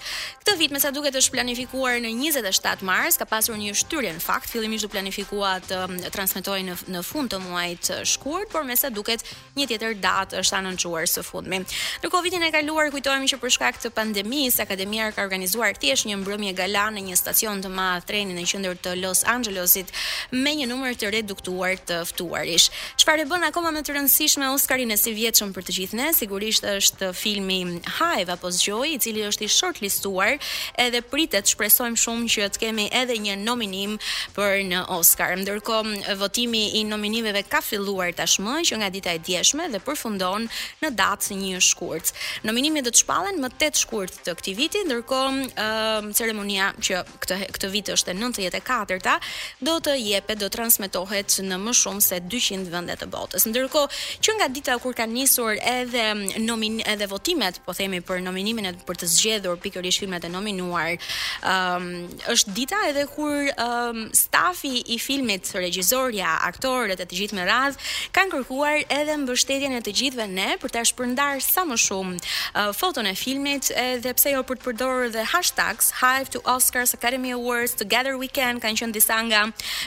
Këtë 0.45 0.53
vit 0.61 0.73
me 0.75 0.79
sa 0.81 0.91
duket 0.93 1.15
është 1.17 1.33
planifikuar 1.33 1.97
në 2.03 2.11
27 2.13 2.83
mars, 2.85 3.17
ka 3.19 3.25
pasur 3.29 3.57
një 3.59 3.73
shtyrje 3.81 4.11
në 4.15 4.21
fakt, 4.23 4.51
fillimisht 4.53 4.85
u 4.87 4.91
planifikua 4.93 5.55
të 5.67 6.09
transmetohej 6.13 6.65
në 6.67 6.75
në 6.95 7.01
fund 7.03 7.31
të 7.33 7.39
muajit 7.43 7.89
të 7.89 7.97
shkurt, 8.13 8.51
por 8.53 8.63
me 8.69 8.75
sa 8.79 8.91
duket 8.93 9.23
një 9.57 9.67
tjetër 9.71 9.95
datë 10.03 10.39
është 10.43 10.57
anoncuar 10.59 11.07
së 11.09 11.23
fundmi. 11.25 11.59
Në 12.03 12.11
Covidin 12.13 12.45
e 12.47 12.51
kaluar 12.55 12.91
kujtohemi 12.93 13.29
që 13.31 13.39
për 13.43 13.53
shkak 13.57 13.79
të 13.83 13.91
pandemisë, 13.97 14.63
Akademia 14.67 15.09
ka 15.15 15.23
organizuar 15.25 15.75
thjesht 15.79 16.07
një 16.09 16.17
mbrëmje 16.21 16.53
gala 16.57 16.87
në 16.93 17.01
një 17.09 17.15
stacion 17.19 17.59
të 17.63 17.69
madh 17.73 18.05
treni 18.09 18.35
në 18.35 18.45
qendër 18.51 18.79
të 18.83 18.95
Los 19.01 19.21
Angelesit 19.27 19.91
me 20.33 20.53
një 20.59 20.67
numër 20.71 20.97
të 20.99 21.11
reduktuar 21.15 21.75
të 21.87 21.99
ftuarish. 22.11 22.69
Çfarë 23.01 23.25
bën 23.31 23.45
akoma 23.49 23.71
më 23.75 23.83
të 23.87 23.95
rëndësishme 23.97 24.49
Oscarin 24.55 24.91
e 24.93 24.97
si 24.99 25.13
vjetshëm 25.17 25.53
për 25.55 25.67
të 25.67 25.75
gjithë 25.79 25.99
ne? 26.01 26.09
Sigurisht 26.17 26.67
është 26.77 27.13
filmi 27.15 27.59
Hive 27.97 28.35
apo 28.35 28.51
Qoj, 28.67 28.89
i 28.91 28.99
cili 28.99 29.21
është 29.23 29.45
i 29.45 29.51
shortlistuar, 29.51 30.33
edhe 30.83 30.99
pritet 31.07 31.47
shpresojmë 31.47 31.99
shumë 32.01 32.31
që 32.33 32.47
të 32.51 32.61
kemi 32.65 32.87
edhe 32.99 33.15
një 33.23 33.37
nominim 33.39 33.93
për 34.35 34.59
në 34.67 34.81
Oscar. 34.97 35.35
Ndërko, 35.39 35.77
votimi 36.19 36.65
i 36.81 36.83
nominimeve 36.89 37.45
ka 37.47 37.61
filluar 37.63 38.11
tashmë 38.17 38.57
që 38.67 38.79
nga 38.81 38.89
dita 38.91 39.13
e 39.15 39.21
djeshme 39.23 39.69
dhe 39.71 39.79
përfundon 39.85 40.49
në 40.83 40.91
datë 40.99 41.37
një 41.39 41.61
shkurt. 41.63 42.11
Nominimi 42.49 42.83
dhe 42.83 42.91
të 42.91 43.03
shpallen 43.05 43.39
më 43.43 43.51
8 43.55 43.79
shkurt 43.85 44.19
të 44.27 44.35
këti 44.41 44.55
viti, 44.59 44.83
ndërko 44.89 45.21
ceremonia 46.19 46.73
që 46.83 47.05
këtë, 47.23 47.39
këtë 47.55 47.71
vit 47.71 47.93
është 47.95 48.11
e 48.11 48.17
94-ta, 48.19 49.15
do 49.63 49.77
të 49.87 49.95
jepe, 50.01 50.35
do 50.39 50.51
transmitohet 50.57 51.39
në 51.47 51.61
më 51.67 51.77
shumë 51.83 52.03
se 52.09 52.19
200 52.19 52.67
vende 52.75 52.99
të 52.99 53.07
botës. 53.15 53.47
Ndërko, 53.47 53.87
që 54.23 54.37
nga 54.37 54.51
dita 54.57 54.77
kur 54.83 54.97
ka 54.99 55.07
njësur 55.07 55.55
edhe, 55.77 56.05
nomin, 56.43 56.81
edhe 56.83 57.07
votimet, 57.15 57.61
po 57.67 57.71
themi 57.77 58.03
për 58.03 58.25
nominim 58.27 58.56
në 58.65 58.71
e 58.73 58.85
për 58.87 58.97
të 59.01 59.07
zgjedhur 59.13 59.59
pikërisht 59.61 60.01
filmat 60.03 60.25
e 60.27 60.31
nominuar. 60.33 60.93
Ëm 60.95 61.53
ehm, 61.53 61.87
um, 61.87 62.17
është 62.33 62.53
dita 62.57 62.79
edhe 62.89 63.05
kur 63.11 63.49
um, 63.63 64.03
stafi 64.15 64.71
i 64.93 64.97
filmit, 65.01 65.49
regjizorja, 65.55 66.35
aktorët 66.49 67.03
e 67.03 67.07
të 67.09 67.19
gjithë 67.21 67.37
me 67.37 67.45
radhë 67.47 67.89
kanë 68.15 68.31
kërkuar 68.33 68.79
edhe 68.97 69.17
mbështetjen 69.21 69.75
e 69.77 69.81
të 69.85 69.93
gjithëve 70.01 70.27
ne 70.31 70.47
për 70.61 70.73
të 70.75 70.83
shpërndarë 70.91 71.43
sa 71.45 71.65
më 71.69 71.77
shumë 71.85 72.15
uh, 72.19 72.71
foton 72.77 73.09
e 73.09 73.13
filmit 73.17 73.69
edhe 73.75 74.13
pse 74.17 74.33
jo 74.35 74.43
për 74.47 74.59
të 74.61 74.67
përdorur 74.67 75.11
dhe 75.13 75.25
hashtags 75.33 75.91
Hive 76.01 76.31
to 76.33 76.41
Oscars 76.51 76.95
Academy 76.97 77.33
Awards 77.35 77.75
Together 77.79 78.17
We 78.19 78.29
Can 78.33 78.59
kanë 78.63 78.81
qenë 78.81 78.97
disa 78.97 79.19
nga 79.29 79.45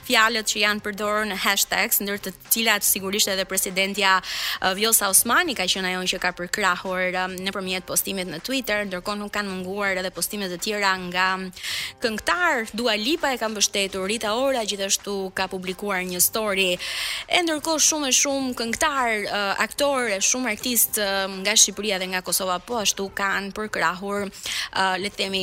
fjalët 0.08 0.50
që 0.52 0.62
janë 0.64 0.84
përdorur 0.86 1.28
në 1.32 1.40
hashtags 1.44 2.00
ndër 2.04 2.20
të 2.26 2.34
cilat 2.54 2.86
sigurisht 2.86 3.30
edhe 3.34 3.46
presidentja 3.50 4.16
uh, 4.22 4.70
Vjosa 4.80 5.10
Osmani 5.12 5.56
ka 5.58 5.66
qenë 5.70 5.94
ajo 5.94 6.04
që 6.14 6.22
ka 6.22 6.34
përkrahur 6.40 7.10
um, 7.24 7.36
nëpërmjet 7.48 7.86
postimit 7.90 8.30
në 8.30 8.42
Twitter 8.46 8.60
Twitter, 8.61 8.85
ndërkohë 8.93 9.17
nuk 9.17 9.31
kanë 9.33 9.49
munguar 9.55 9.97
edhe 9.97 10.11
postime 10.12 10.45
të 10.52 10.59
tjera 10.61 10.90
nga 11.07 11.26
këngëtar 12.02 12.67
Dua 12.76 12.93
Lipa 13.00 13.31
e 13.33 13.38
ka 13.40 13.49
mbështetur 13.49 14.05
Rita 14.11 14.35
Ora, 14.37 14.61
gjithashtu 14.69 15.31
ka 15.37 15.47
publikuar 15.49 16.02
një 16.05 16.21
story. 16.21 16.67
E 16.76 17.40
ndërkohë 17.40 17.81
shumë 17.87 18.11
e 18.12 18.17
shumë 18.19 18.57
këngëtar, 18.59 19.14
eh, 19.25 19.64
aktorë, 19.64 20.19
shumë 20.21 20.52
artistë 20.52 21.00
eh, 21.00 21.29
nga 21.45 21.55
Shqipëria 21.57 22.00
dhe 22.02 22.11
nga 22.12 22.21
Kosova 22.26 22.59
po 22.61 22.76
ashtu 22.83 23.09
kanë 23.17 23.55
përkrahur, 23.57 24.29
eh, 24.29 24.97
le 25.00 25.09
të 25.09 25.19
themi, 25.23 25.43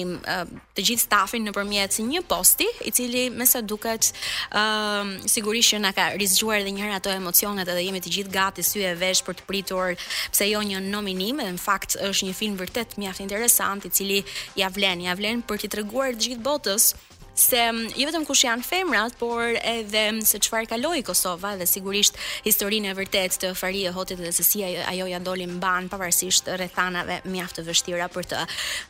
të 0.77 0.81
gjithë 0.85 1.05
stafin 1.07 1.45
nëpërmjet 1.47 1.97
një 2.05 2.21
posti 2.29 2.67
i 2.85 2.91
cili 2.93 3.27
me 3.33 3.45
sa 3.49 3.61
duket 3.65 4.11
uh, 4.57 5.05
sigurisht 5.29 5.73
që 5.75 5.79
na 5.83 5.89
ka 5.97 6.07
rizgjuar 6.17 6.59
edhe 6.63 6.69
një 6.73 6.81
herë 6.83 6.97
ato 6.99 7.09
emocionet 7.13 7.65
edhe 7.69 7.83
jemi 7.87 8.01
të 8.05 8.13
gjithë 8.15 8.33
gati 8.35 8.65
sy 8.65 8.81
e 8.85 8.91
vesh 8.97 9.21
për 9.25 9.37
të 9.39 9.45
pritur 9.49 9.93
pse 10.33 10.45
jo 10.49 10.61
një 10.65 10.81
nominim, 10.87 11.41
në 11.45 11.57
fakt 11.61 11.97
është 12.01 12.29
një 12.29 12.35
film 12.41 12.57
vërtet 12.61 12.93
mi 13.01 13.06
mjaft 13.07 13.23
interesant 13.23 13.85
i 13.87 13.91
cili 13.95 14.19
ia 14.59 14.67
vlen 14.69 14.99
ia 15.07 15.15
vlen 15.15 15.39
për 15.47 15.63
t'i 15.63 15.71
treguar 15.77 16.11
të 16.15 16.27
gjithë 16.27 16.43
botës 16.51 16.91
se 17.37 17.71
mm, 17.71 17.87
jo 17.95 18.07
vetëm 18.09 18.25
kush 18.25 18.43
janë 18.47 18.65
femrat, 18.65 19.15
por 19.21 19.43
edhe 19.61 20.03
mm, 20.11 20.21
se 20.25 20.39
çfarë 20.41 20.67
kaloi 20.71 21.03
Kosova 21.05 21.53
dhe 21.59 21.67
sigurisht 21.69 22.17
historinë 22.45 22.89
e 22.89 22.95
vërtet 22.97 23.37
të 23.43 23.51
Farie 23.57 23.91
Hotit 23.93 24.19
dhe 24.21 24.31
se 24.33 24.43
si 24.43 24.63
ajo 24.65 25.05
ja 25.11 25.19
doli 25.21 25.45
mban 25.49 25.85
pavarësisht 25.91 26.49
rrethanave 26.57 27.19
mjaft 27.29 27.59
të 27.59 27.65
vështira 27.67 28.07
për 28.13 28.29
të. 28.31 28.45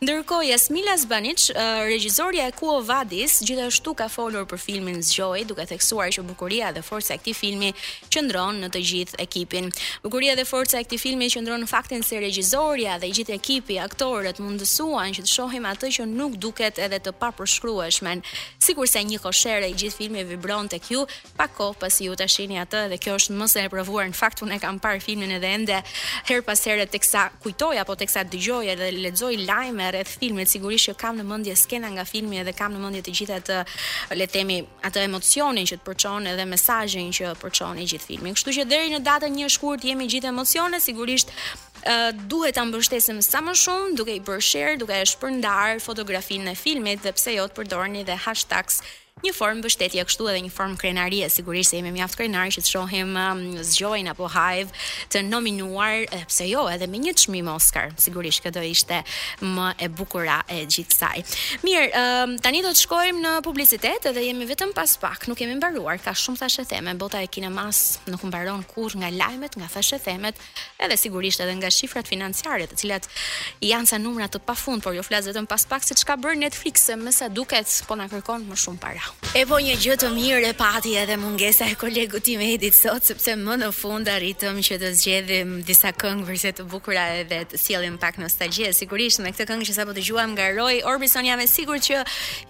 Ndërkohë 0.05 0.47
Jasmila 0.51 0.95
Zbanic, 1.01 1.49
regjizorja 1.87 2.47
e 2.47 2.53
Kuo 2.57 2.77
Vadis, 2.87 3.39
gjithashtu 3.45 3.95
ka 3.99 4.07
folur 4.11 4.47
për 4.47 4.61
filmin 4.63 5.03
Zgjoj, 5.03 5.43
duke 5.51 5.65
theksuar 5.69 6.13
që 6.15 6.23
bukuria 6.29 6.71
dhe 6.75 6.83
forca 6.87 7.17
e 7.17 7.19
këtij 7.19 7.35
filmi 7.41 7.73
qëndron 8.15 8.63
në 8.63 8.71
të 8.75 8.81
gjithë 8.91 9.19
ekipin. 9.25 9.69
Bukuria 10.05 10.37
dhe 10.39 10.45
forca 10.47 10.79
e 10.79 10.85
këtij 10.87 11.03
filmi 11.03 11.27
qëndron 11.35 11.59
në 11.65 11.67
faktin 11.71 12.03
se 12.03 12.19
regjizorja 12.23 12.95
dhe 13.03 13.11
gjithë 13.19 13.35
ekipi 13.35 13.79
aktorët 13.83 14.39
mundësuan 14.39 15.15
që 15.17 15.27
të 15.27 15.33
shohim 15.35 15.67
atë 15.73 15.91
që 15.99 16.07
nuk 16.11 16.37
duket 16.41 16.79
edhe 16.79 17.01
të 17.03 17.15
papërshkrueshmen. 17.19 18.23
Sikur 18.59 18.87
se 18.89 19.01
një 19.05 19.19
koshere 19.21 19.69
i 19.69 19.75
gjithë 19.77 19.97
filmi 19.97 20.23
vibron 20.25 20.67
të 20.71 20.79
kju, 20.81 21.03
pa 21.37 21.45
ko 21.51 21.71
pasi 21.77 22.07
ju 22.07 22.15
të 22.19 22.25
shini 22.29 22.57
atë 22.63 22.81
dhe 22.91 22.97
kjo 23.01 23.17
është 23.19 23.35
mëse 23.37 23.63
e 23.63 23.69
provuar 23.71 24.07
në 24.09 24.17
fakt 24.17 24.41
unë 24.45 24.57
e 24.57 24.59
kam 24.63 24.79
parë 24.83 25.01
filmin 25.03 25.31
edhe 25.37 25.51
ende 25.59 25.77
her 26.29 26.41
pas 26.47 26.61
herë 26.65 26.87
të 26.91 27.01
kësa 27.03 27.23
kujtoj 27.43 27.77
apo 27.83 27.95
të 27.99 28.07
kësa 28.09 28.23
dëgjoj 28.33 28.63
edhe 28.73 28.89
ledzoj 28.97 29.31
lajme 29.45 29.91
rreth 29.93 30.15
filmit, 30.23 30.49
sigurisht 30.49 30.89
që 30.91 30.95
kam 31.03 31.19
në 31.21 31.27
mëndje 31.29 31.57
skena 31.63 31.91
nga 31.95 32.05
filmi 32.09 32.41
edhe 32.41 32.53
kam 32.57 32.73
në 32.75 32.81
mëndje 32.85 33.03
të 33.07 33.15
gjithë 33.19 33.37
atë 33.41 33.59
letemi 34.19 34.59
atë 34.89 35.05
emocionin 35.05 35.69
që 35.69 35.79
të 35.79 35.87
përqon 35.91 36.31
edhe 36.33 36.47
mesajin 36.49 37.13
që 37.19 37.35
përqon 37.43 37.83
i 37.83 37.87
gjithë 37.93 38.09
filmin. 38.09 38.35
Kështu 38.37 38.57
që 38.59 38.67
deri 38.73 38.93
në 38.95 39.03
datën 39.05 39.33
një 39.37 39.51
shkurt 39.53 39.85
jemi 39.85 40.09
gjithë 40.11 40.33
emocione, 40.33 40.81
sigurisht 40.81 41.31
uh, 41.85 42.11
duhet 42.29 42.55
ta 42.57 42.63
mbështesim 42.65 43.19
sa 43.21 43.41
më 43.43 43.53
shumë 43.63 43.93
duke 43.99 44.15
i 44.17 44.21
bërë 44.27 44.45
share, 44.49 44.77
duke 44.81 44.95
e 44.97 45.07
shpërndar 45.13 45.81
fotografinë 45.83 46.53
e 46.53 46.55
filmit 46.57 47.03
dhe 47.05 47.13
pse 47.17 47.37
jo 47.37 47.47
të 47.51 47.59
përdorni 47.61 48.05
dhe 48.07 48.17
hashtags 48.25 48.81
një 49.25 49.31
formë 49.33 49.57
mbështetje 49.63 50.03
kështu 50.05 50.27
edhe 50.29 50.41
një 50.45 50.51
formë 50.53 50.77
krenarie, 50.81 51.27
sigurisht 51.33 51.71
se 51.73 51.79
jemi 51.79 51.89
mjaft 51.95 52.17
krenarë 52.19 52.51
që 52.57 52.61
të 52.65 52.69
shohim 52.71 53.15
um, 53.17 54.09
apo 54.11 54.27
Hive 54.29 54.69
të 55.11 55.23
nominuar, 55.25 56.03
pse 56.29 56.45
jo, 56.51 56.67
edhe 56.69 56.85
me 56.87 56.99
një 57.01 57.13
çmim 57.23 57.49
Oscar. 57.49 57.89
Sigurisht 57.97 58.43
kjo 58.45 58.51
do 58.53 58.61
ishte 58.61 58.99
më 59.41 59.71
e 59.81 59.87
bukura 59.89 60.41
e 60.47 60.61
gjithsaj. 60.69 61.23
Mirë, 61.65 61.87
um, 61.97 62.35
tani 62.43 62.61
do 62.61 62.69
të 62.75 62.83
shkojmë 62.85 63.23
në 63.23 63.33
publicitet 63.45 64.05
edhe 64.11 64.23
jemi 64.27 64.45
vetëm 64.49 64.75
pas 64.77 64.93
pak, 65.01 65.25
nuk 65.31 65.37
kemi 65.41 65.57
mbaruar, 65.57 65.97
ka 66.03 66.13
shumë 66.13 66.43
thashë 66.43 66.67
theme, 66.69 66.93
bota 67.01 67.21
e 67.21 67.27
kinemas 67.27 67.97
nuk 68.11 68.21
mbaron 68.29 68.61
kurrë 68.75 69.01
nga 69.01 69.11
lajmet, 69.17 69.57
nga 69.57 69.71
thashë 69.77 70.01
themet, 70.05 70.37
edhe 70.77 70.97
sigurisht 70.99 71.41
edhe 71.43 71.57
nga 71.59 71.71
shifrat 71.73 72.05
financiare, 72.09 72.69
të 72.69 72.77
cilat 72.83 73.09
janë 73.65 73.91
sa 73.95 73.97
numra 73.99 74.29
të 74.29 74.43
pafund, 74.45 74.85
por 74.85 74.93
jo 74.97 75.03
flas 75.05 75.25
vetëm 75.29 75.49
pas 75.49 75.65
pak 75.65 75.85
se 75.87 75.97
çka 75.97 76.17
bën 76.21 76.43
Netflix, 76.45 76.89
më 76.93 77.11
sa 77.15 77.29
duket 77.31 77.79
po 77.87 77.97
na 77.97 78.07
kërkon 78.11 78.45
më 78.51 78.55
shumë 78.65 78.81
para. 78.83 79.06
E 79.35 79.43
po 79.45 79.57
një 79.61 79.73
gjë 79.77 79.95
të 80.01 80.07
mirë 80.15 80.39
e 80.49 80.53
pati 80.57 80.93
edhe 80.97 81.17
mungesa 81.19 81.67
e 81.69 81.75
kolegut 81.77 82.23
tim 82.25 82.39
Edit 82.41 82.73
sot 82.73 83.05
sepse 83.05 83.33
më 83.37 83.57
në 83.61 83.67
fund 83.75 84.07
arritëm 84.09 84.61
që 84.65 84.77
të 84.81 84.89
zgjedhim 84.97 85.51
disa 85.67 85.91
këngë 85.93 86.23
vërtet 86.25 86.59
të 86.61 86.65
bukura 86.71 87.03
edhe 87.19 87.41
të 87.51 87.59
sjellim 87.61 87.99
pak 88.01 88.17
nostalgji. 88.21 88.71
Sigurisht 88.73 89.21
me 89.21 89.29
këtë 89.33 89.47
këngë 89.51 89.67
që 89.67 89.75
sapo 89.75 89.93
dëgjuam 89.97 90.31
nga 90.33 90.47
Roy 90.57 90.79
Orbison 90.89 91.27
jam 91.27 91.41
e 91.43 91.47
sigurt 91.51 91.85
që 91.89 91.99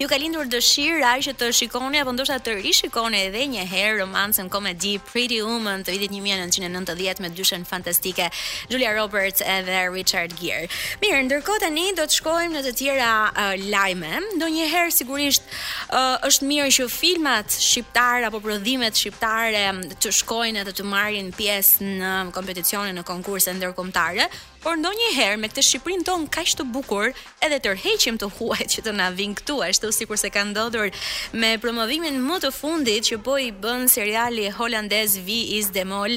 ju 0.00 0.08
ka 0.08 0.20
lindur 0.22 0.48
dëshira 0.48 1.12
që 1.26 1.34
të 1.40 1.50
shikoni 1.60 2.00
apo 2.00 2.14
ndoshta 2.16 2.38
të 2.46 2.56
rishikoni 2.62 3.24
edhe 3.26 3.44
një 3.56 3.66
herë 3.74 4.00
romancën 4.04 4.48
komedi 4.48 4.94
Pretty 5.10 5.42
Woman 5.44 5.84
të 5.84 5.96
vitit 5.98 6.14
1990 6.14 7.20
me 7.26 7.32
dyshen 7.36 7.66
fantastike 7.68 8.30
Julia 8.72 8.94
Roberts 8.96 9.44
edhe 9.44 9.82
Richard 9.92 10.38
Gere. 10.40 10.70
Mirë, 11.02 11.20
ndërkohë 11.28 11.62
tani 11.66 11.88
do 11.98 12.06
të 12.08 12.20
shkojmë 12.22 12.50
në 12.56 12.64
të 12.70 12.74
tjera 12.80 13.12
uh, 13.34 13.52
lajme. 13.68 14.14
Donjëherë 14.40 14.94
sigurisht 15.00 15.44
uh, 15.90 16.14
është 16.26 16.47
mirë 16.48 16.68
që 16.78 16.84
filmat 16.92 17.52
shqiptar 17.58 18.24
apo 18.28 18.40
prodhimet 18.44 18.96
shqiptare 18.96 19.64
të 20.00 20.12
shkojnë 20.20 20.62
edhe 20.62 20.74
të 20.78 20.86
marrin 20.88 21.28
pjesë 21.36 21.90
në 22.00 22.12
kompeticione 22.36 22.94
në 22.96 23.04
konkurse 23.10 23.54
ndërkombëtare 23.58 24.26
por 24.62 24.74
ndonjëherë 24.78 25.38
me 25.40 25.48
këtë 25.50 25.62
Shqiprin 25.62 26.02
tonë 26.06 26.28
kaq 26.34 26.52
të 26.58 26.64
bukur, 26.74 27.12
edhe 27.44 27.58
tërheqim 27.62 28.16
të 28.18 28.28
huajt 28.38 28.72
që 28.74 28.82
të 28.88 28.94
na 28.96 29.06
vinë 29.14 29.36
këtu, 29.40 29.58
ashtu 29.68 29.90
sikur 29.94 30.18
se 30.18 30.30
ka 30.34 30.42
ndodhur 30.48 30.90
me 31.34 31.52
promovimin 31.62 32.16
më 32.26 32.38
të 32.42 32.50
fundit 32.56 33.06
që 33.08 33.18
po 33.24 33.36
i 33.38 33.52
bën 33.52 33.86
seriali 33.90 34.48
holandez 34.58 35.16
V 35.24 35.36
is 35.58 35.70
the 35.76 35.84
Mol, 35.86 36.16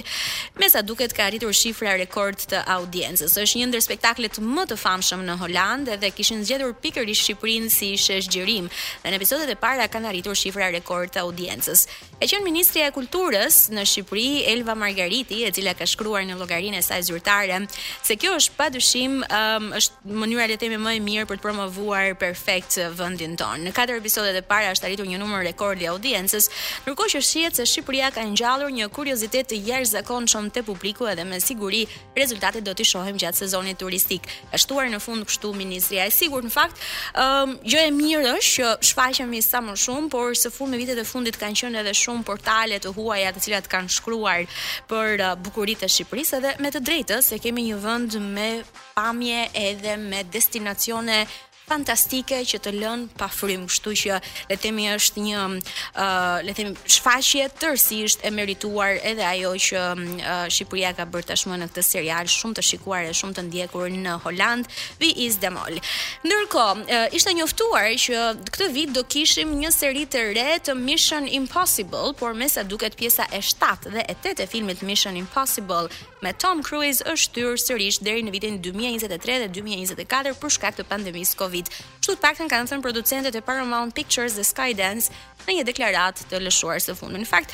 me 0.59 0.69
sa 0.73 0.81
duket 0.81 1.13
ka 1.13 1.27
arritur 1.29 1.53
shifra 1.53 1.93
rekord 2.01 2.41
të 2.51 2.63
audiencës. 2.77 3.37
Është 3.43 3.61
një 3.61 3.69
ndër 3.71 3.85
spektaklet 3.85 4.39
më 4.41 4.65
të 4.71 4.77
famshëm 4.81 5.23
në 5.27 5.37
Holandë 5.41 5.99
dhe 6.01 6.09
kishin 6.17 6.41
zgjedhur 6.45 6.75
i 7.11 7.15
Shqiprin 7.21 7.69
si 7.69 7.93
sheshgjërim 7.97 8.69
dhe 9.03 9.09
në 9.09 9.15
episodet 9.17 9.49
e 9.49 9.55
para 9.55 9.85
kanë 9.87 10.09
arritur 10.09 10.35
shifra 10.35 10.69
rekord 10.73 11.13
të 11.13 11.19
audiencës. 11.25 11.85
E 12.21 12.27
qënë 12.29 12.43
ministrja 12.45 12.87
e 12.89 12.93
kulturës 12.93 13.69
në 13.73 13.81
Shqipëri, 13.89 14.27
Elva 14.53 14.75
Margariti, 14.77 15.41
e 15.41 15.49
cila 15.53 15.73
ka 15.73 15.85
shkruar 15.89 16.21
në 16.25 16.35
llogarinë 16.37 16.77
e 16.77 16.83
saj 16.85 17.01
zyrtare 17.07 17.63
se 18.05 18.13
kjo 18.15 18.30
është 18.35 18.55
padyshim 18.59 19.19
um, 19.27 19.69
është 19.77 20.15
mënyra 20.21 20.45
le 20.51 20.55
të 20.55 20.63
themi 20.65 20.77
më 20.81 20.93
e 20.97 21.01
mirë 21.05 21.27
për 21.29 21.39
të 21.39 21.43
promovuar 21.45 22.11
perfekt 22.21 22.77
vendin 22.97 23.35
tonë. 23.39 23.65
Në 23.65 23.73
katër 23.75 23.99
episodet 24.01 24.37
e 24.37 24.43
para 24.47 24.71
është 24.73 24.87
arritur 24.89 25.07
një 25.09 25.19
numër 25.21 25.43
rekord 25.49 25.81
audiencës, 25.91 26.47
ndërkohë 26.85 27.13
që 27.15 27.21
shihet 27.27 27.59
se 27.59 27.65
Shqipëria 27.71 28.09
ka 28.15 28.23
ngjallur 28.31 28.71
një 28.75 28.89
kuriozitet 28.95 29.51
të 29.51 29.59
jashtëzakonshëm 29.67 30.49
te 30.55 30.63
publiku 30.67 31.09
edhe 31.11 31.25
me 31.27 31.39
siguri 31.43 31.83
rezultatet 32.17 32.63
do 32.65 32.73
t'i 32.73 32.85
shohim 32.91 33.17
gjatë 33.21 33.41
sezonit 33.43 33.79
turistik. 33.81 34.27
Ka 34.51 34.59
shtuar 34.61 34.87
në 34.91 34.99
fund 35.01 35.27
kështu 35.29 35.53
Ministria 35.59 36.07
ai 36.07 36.11
sigurt 36.11 36.47
në 36.47 36.53
fakt, 36.55 36.79
um, 37.19 37.57
gjë 37.65 37.85
e 37.89 37.95
mirë 37.99 38.35
është 38.37 38.61
që 38.61 38.91
shfaqemi 38.91 39.41
sa 39.41 39.59
më 39.65 39.75
shumë, 39.85 40.07
por 40.13 40.31
së 40.37 40.51
fundmi 40.53 40.79
vitet 40.81 40.99
e 40.99 41.05
fundit 41.07 41.37
kanë 41.39 41.59
qenë 41.61 41.81
edhe 41.83 41.93
shumë 41.97 42.23
portale 42.27 42.79
të 42.81 42.93
huaja 42.97 43.33
të 43.35 43.43
cilat 43.47 43.67
kanë 43.71 43.93
shkruar 43.97 44.45
për 44.89 45.23
uh, 45.23 45.31
bukuritë 45.43 45.85
e 45.87 45.91
Shqipërisë 45.91 46.39
dhe 46.43 46.53
me 46.63 46.69
të 46.73 46.81
drejtës 46.87 47.31
se 47.31 47.39
kemi 47.43 47.67
një 47.69 47.77
vend 47.83 48.20
me 48.21 48.63
pamje 48.95 49.41
edhe 49.53 49.97
me 49.97 50.23
destinacione 50.29 51.27
fantastike 51.69 52.41
që 52.47 52.59
të 52.63 52.71
lënë 52.81 53.15
pa 53.19 53.27
frym, 53.31 53.63
kështu 53.69 53.93
që 54.01 54.17
le 54.49 54.57
të 54.57 54.59
themi 54.65 54.87
është 54.91 55.21
një 55.25 55.41
uh, 55.53 56.41
le 56.43 56.51
të 56.53 56.57
themi 56.57 56.93
shfaqje 56.95 57.45
tërësisht 57.61 58.25
e 58.27 58.31
merituar 58.35 58.97
edhe 59.07 59.23
ajo 59.25 59.51
që 59.67 59.83
uh, 59.83 60.43
Shqipëria 60.51 60.93
ka 60.97 61.05
bërë 61.11 61.29
tashmë 61.31 61.59
në 61.61 61.69
këtë 61.71 61.85
serial 61.87 62.29
shumë 62.31 62.57
të 62.59 62.65
shikuar 62.69 63.05
dhe 63.07 63.15
shumë 63.19 63.37
të 63.39 63.45
ndjekur 63.49 63.89
në 63.93 64.17
Holand, 64.25 64.67
Vi 64.99 65.11
Is 65.25 65.39
The 65.43 65.51
Mall. 65.55 65.79
Ndërkohë, 66.27 66.77
uh, 66.83 67.15
ishte 67.15 67.35
njoftuar 67.37 67.91
që 68.05 68.23
këtë 68.49 68.69
vit 68.75 68.93
do 68.97 69.05
kishim 69.11 69.53
një 69.61 69.73
seri 69.75 70.05
të 70.11 70.25
re 70.35 70.49
të 70.67 70.75
Mission 70.79 71.27
Impossible, 71.41 72.11
por 72.19 72.35
me 72.35 72.49
sa 72.51 72.63
duket 72.63 72.97
pjesa 72.99 73.27
e 73.31 73.41
7 73.41 73.89
dhe 73.95 74.07
e 74.09 74.17
8 74.23 74.43
e 74.43 74.47
filmit 74.47 74.81
Mission 74.81 75.15
Impossible 75.15 75.87
me 76.21 76.33
Tom 76.37 76.61
Cruise 76.61 77.01
është 77.07 77.39
thyrë 77.39 77.63
sërish 77.67 77.99
deri 78.05 78.21
në 78.27 78.33
vitin 78.35 78.59
2023 78.61 79.39
dhe 79.45 79.49
2024 79.57 80.35
për 80.41 80.55
shkak 80.57 80.75
të 80.77 80.85
pandemisë. 80.89 81.49
COVID 81.51 81.67
Kështu 82.01 82.15
të 82.17 82.21
paktën 82.21 82.47
kanë 82.49 82.65
thënë 82.71 82.81
producentët 82.81 83.35
e 83.37 83.41
Paramount 83.45 83.91
Pictures 83.93 84.33
dhe 84.33 84.41
Skydance 84.41 85.13
në 85.41 85.53
një 85.57 85.63
deklaratë 85.65 86.25
të 86.29 86.39
lëshuar 86.45 86.79
së 86.81 86.93
fundmi. 86.97 87.19
Në 87.23 87.27
fakt, 87.29 87.53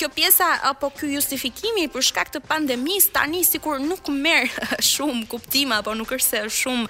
kjo 0.00 0.08
pjesa 0.12 0.46
apo 0.70 0.88
ky 0.92 1.10
justifikimi 1.14 1.84
për 1.92 2.04
shkak 2.08 2.30
të 2.32 2.40
pandemisë 2.48 3.12
tani 3.12 3.42
sikur 3.44 3.78
nuk 3.80 4.08
merr 4.12 4.48
shumë 4.92 5.26
kuptim 5.32 5.72
apo 5.76 5.92
nuk 5.96 6.12
është 6.16 6.24
se 6.24 6.42
është 6.48 6.60
shumë 6.60 6.86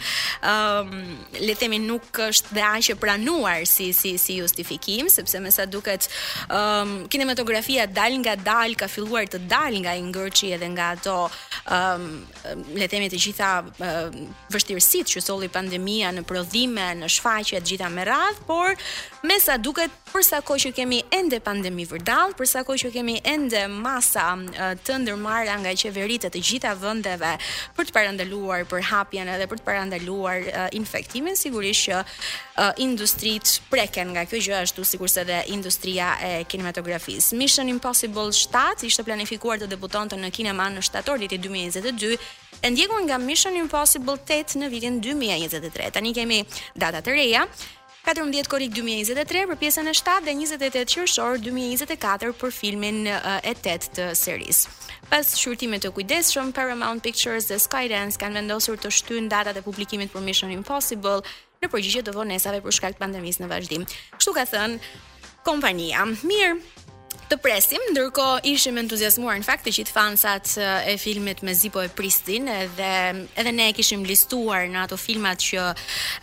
ëm 0.51 0.93
um, 0.95 1.17
le 1.41 1.57
të 1.57 1.65
themi 1.65 1.81
nuk 1.83 2.21
është 2.29 2.55
dhe 2.59 2.65
aq 2.69 2.91
e 2.95 2.97
pranuar 3.03 3.67
si 3.67 3.89
si 3.95 4.15
si 4.19 4.39
justifikim, 4.41 5.11
sepse 5.17 5.43
me 5.43 5.51
sa 5.55 5.67
duket 5.71 6.07
ëm 6.49 6.55
um, 6.55 6.95
kinematografia 7.15 7.89
dal 7.91 8.15
nga 8.23 8.37
dal 8.39 8.79
ka 8.79 8.87
filluar 8.91 9.27
të 9.31 9.43
dal 9.51 9.81
nga 9.83 9.97
i 9.99 10.05
ngërçi 10.11 10.53
edhe 10.59 10.71
nga 10.77 10.93
ato 10.95 11.19
ëm 11.79 12.07
um, 12.07 12.23
le 12.79 12.87
të 12.87 12.91
themi 12.97 13.11
të 13.11 13.23
gjitha 13.27 13.53
uh, 13.63 14.19
vështirësitë 14.55 15.15
që 15.17 15.25
solli 15.31 15.51
pandemia 15.61 16.15
në 16.19 16.27
prodhime 16.29 16.84
në 16.99 17.09
shfaqje 17.11 17.61
të 17.61 17.71
gjitha 17.71 17.89
me 17.93 18.05
radh, 18.05 18.41
por 18.47 18.77
me 19.25 19.39
sa 19.41 19.57
duket 19.57 19.93
për 20.13 20.23
sa 20.27 20.39
kohë 20.47 20.67
që 20.67 20.71
kemi 20.77 20.99
ende 21.17 21.39
pandemi 21.43 21.87
vërdall, 21.91 22.35
për 22.39 22.47
sa 22.51 22.61
kohë 22.67 22.83
që 22.85 22.91
kemi 22.99 23.17
ende 23.27 23.65
masa 23.73 24.27
të 24.87 24.99
ndërmarrë 25.07 25.57
nga 25.65 25.73
qeveritë 25.81 26.31
të 26.35 26.43
gjitha 26.51 26.75
vendeve 26.81 27.33
për 27.77 27.89
të 27.89 27.95
parandaluar 27.97 28.67
për 28.71 28.85
hapjen 28.93 29.31
edhe 29.35 29.49
për 29.51 29.61
të 29.63 29.67
parandaluar 29.67 30.51
infektimin, 30.77 31.37
sigurisht 31.37 31.89
që 31.89 32.03
industrit 32.85 33.57
preken 33.73 34.13
nga 34.15 34.27
kjo 34.31 34.43
gjë 34.49 34.61
ashtu 34.61 34.85
sikurse 34.87 35.25
edhe 35.25 35.41
industria 35.57 36.13
e 36.23 36.33
kinematografisë. 36.47 37.35
Mission 37.41 37.69
Impossible 37.73 38.29
7 38.35 38.87
ishte 38.87 39.03
planifikuar 39.09 39.59
të 39.63 39.71
debutonte 39.73 40.17
në 40.21 40.31
kinema 40.37 40.69
në 40.77 40.85
shtator 40.87 41.19
vitit 41.19 41.43
2022 41.45 42.19
e 42.63 42.71
ndjekur 42.71 43.03
nga 43.09 43.19
Mission 43.19 43.57
Impossible 43.59 44.15
8 44.23 44.61
në 44.63 44.71
vitin 44.73 45.01
2023. 45.03 45.91
Tani 45.97 46.15
kemi 46.17 46.43
data 46.77 47.01
të 47.05 47.13
reja, 47.15 47.45
14 48.05 48.49
korik 48.53 48.73
2023 48.77 49.47
për 49.49 49.59
pjesën 49.63 49.87
e 49.89 49.93
7 49.97 50.27
dhe 50.27 50.35
28 50.37 50.85
qërshor 50.93 51.39
2024 51.47 52.33
për 52.41 52.53
filmin 52.53 52.99
e 53.09 53.15
8 53.49 53.87
të 53.97 54.11
seris. 54.19 54.65
Pas 55.09 55.31
shurtimet 55.41 55.85
të 55.87 55.93
kujdeshëm, 55.97 56.53
Paramount 56.57 57.01
Pictures 57.05 57.49
dhe 57.49 57.59
Skydance 57.63 58.21
kanë 58.21 58.43
vendosur 58.43 58.77
të 58.81 58.93
shtynë 58.99 59.33
datat 59.33 59.57
e 59.57 59.65
publikimit 59.65 60.13
për 60.13 60.25
Mission 60.27 60.53
Impossible 60.53 61.23
në 61.65 61.71
përgjigje 61.73 62.05
të 62.05 62.17
vonesave 62.19 62.61
për 62.65 62.77
shkak 62.77 62.99
të 62.99 63.05
pandemisë 63.07 63.45
në 63.47 63.53
vazhdim. 63.55 63.89
Kështu 64.19 64.37
ka 64.37 64.45
thënë 64.53 65.43
kompania. 65.47 66.05
Mirë, 66.25 66.59
të 67.31 67.37
presim, 67.41 67.83
ndërkohë 67.93 68.41
ishim 68.51 68.79
entuziazmuar 68.83 69.37
në 69.41 69.47
fakt 69.47 69.65
të 69.69 69.73
gjithë 69.79 69.95
fansat 69.95 70.53
e 70.61 70.95
filmit 71.01 71.43
me 71.47 71.55
Zipo 71.57 71.83
e 71.83 71.89
Pristin 71.89 72.49
edhe 72.53 72.89
edhe 73.41 73.53
ne 73.55 73.69
e 73.71 73.75
kishim 73.77 74.05
listuar 74.09 74.67
në 74.71 74.83
ato 74.85 74.99
filmat 75.01 75.43
që 75.47 75.65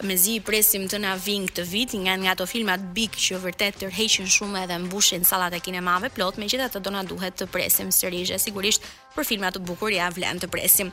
me 0.09 0.17
Zi 0.23 0.39
presim 0.45 0.85
të 0.91 0.99
na 1.05 1.15
vinë 1.25 1.51
këtë 1.51 1.67
vit, 1.71 1.97
nga 2.05 2.15
nga 2.23 2.35
ato 2.35 2.47
filmat 2.53 2.85
big 2.97 3.17
që 3.25 3.39
vërtet 3.47 3.81
tërheqin 3.81 4.29
shumë 4.37 4.63
edhe 4.65 4.79
mbushin 4.85 5.25
sallat 5.27 5.57
e 5.57 5.61
kinemave 5.65 6.11
plot, 6.15 6.39
megjithatë 6.41 6.83
do 6.85 6.93
na 6.97 7.03
duhet 7.03 7.39
të 7.41 7.49
presim 7.53 7.91
sërish, 7.91 8.35
sigurisht 8.45 8.85
për 9.15 9.27
filma 9.27 9.49
të 9.51 9.63
bukur 9.67 9.91
ia 9.91 10.05
ja, 10.05 10.13
vlen 10.17 10.39
të 10.39 10.51
presim. 10.53 10.91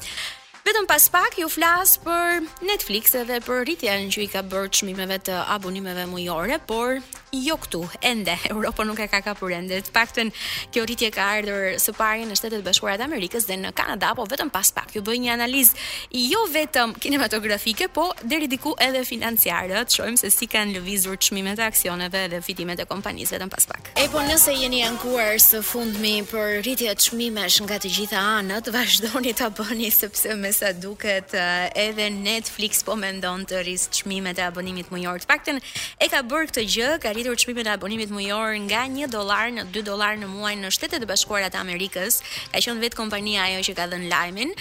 Vetëm 0.67 0.87
pas 0.87 1.05
pak 1.11 1.31
ju 1.39 1.47
flas 1.49 1.95
për 2.03 2.41
Netflix 2.67 3.15
edhe 3.17 3.39
për 3.45 3.63
rritjen 3.69 4.09
që 4.13 4.23
i 4.25 4.27
ka 4.33 4.41
bërë 4.43 4.71
çmimeve 4.79 5.19
të 5.29 5.37
abonimeve 5.55 6.07
mujore, 6.11 6.59
por 6.59 6.99
jo 7.33 7.57
këtu. 7.63 7.83
Ende 8.05 8.35
Europa 8.53 8.85
nuk 8.85 8.99
e 9.01 9.07
ka 9.13 9.21
kapur 9.23 9.53
ende. 9.55 9.79
Të 9.85 9.93
paktën 9.95 10.31
kjo 10.75 10.85
rritje 10.89 11.11
ka 11.15 11.27
ardhur 11.39 11.77
së 11.81 11.95
pari 11.97 12.27
në 12.27 12.37
Shtetet 12.41 12.65
Bashkuara 12.67 12.99
të 13.03 13.07
Amerikës 13.07 13.47
dhe 13.49 13.59
në 13.63 13.73
Kanada, 13.79 14.11
po 14.19 14.25
vetëm 14.31 14.51
pas 14.53 14.71
pak 14.75 14.95
ju 14.97 15.03
bëj 15.05 15.21
një 15.27 15.33
analizë 15.37 15.87
jo 16.25 16.43
vetëm 16.53 16.97
kinematografike, 16.99 17.89
po 17.95 18.09
deri 18.25 18.49
diku 18.51 18.75
edhe 18.83 19.05
financiare. 19.09 19.85
Të 19.87 19.95
shohim 20.01 20.17
se 20.21 20.31
si 20.35 20.49
kanë 20.51 20.75
lëvizur 20.79 21.19
çmimet 21.29 21.61
e 21.63 21.67
aksioneve 21.69 22.25
dhe 22.35 22.43
fitimet 22.45 22.81
e 22.83 22.89
kompanisë 22.89 23.39
vetëm 23.39 23.53
pas 23.55 23.69
pak. 23.73 23.93
E 24.01 24.09
po 24.09 24.25
nëse 24.27 24.57
jeni 24.59 24.83
ankuar 24.89 25.39
së 25.45 25.63
fundmi 25.71 26.17
për 26.33 26.59
rritje 26.67 26.97
çmimesh 27.09 27.63
nga 27.69 27.79
të 27.81 27.95
gjitha 27.99 28.25
anët, 28.41 28.73
vazhdoni 28.75 29.37
ta 29.39 29.53
bëni 29.59 29.93
sepse 29.93 30.33
me 30.49 30.53
sa 30.53 30.73
duket 30.73 31.29
eh, 31.37 31.69
edhe 31.89 32.09
Netflix 32.13 32.81
po 32.87 32.95
mendon 32.97 33.43
të 33.49 33.59
rrisë 33.67 33.91
çmimet 33.99 34.39
e 34.41 34.45
abonimit 34.49 34.89
mujor. 34.93 35.21
Të 35.21 35.29
paktën 35.29 35.59
e 36.01 36.07
ka 36.11 36.23
bërë 36.27 36.49
këtë 36.51 36.65
gjë, 36.75 36.89
ka 37.05 37.13
rritur 37.13 37.37
qmime 37.43 37.65
e 37.69 37.73
abonimit 37.75 38.11
mujor 38.17 38.55
nga 38.67 38.85
1 38.89 39.13
dollar 39.13 39.51
në 39.55 39.67
2 39.75 39.85
dollar 39.91 40.17
në 40.21 40.31
muaj 40.33 40.55
në 40.63 40.71
Shtetet 40.75 41.05
e 41.05 41.09
Bashkuara 41.11 41.51
të 41.53 41.61
Amerikës. 41.61 42.21
Ka 42.55 42.63
qenë 42.65 42.85
vetë 42.87 42.99
kompania 43.03 43.45
ajo 43.47 43.67
që 43.69 43.77
ka 43.79 43.89
dhënë 43.93 44.09
lajmin. 44.15 44.55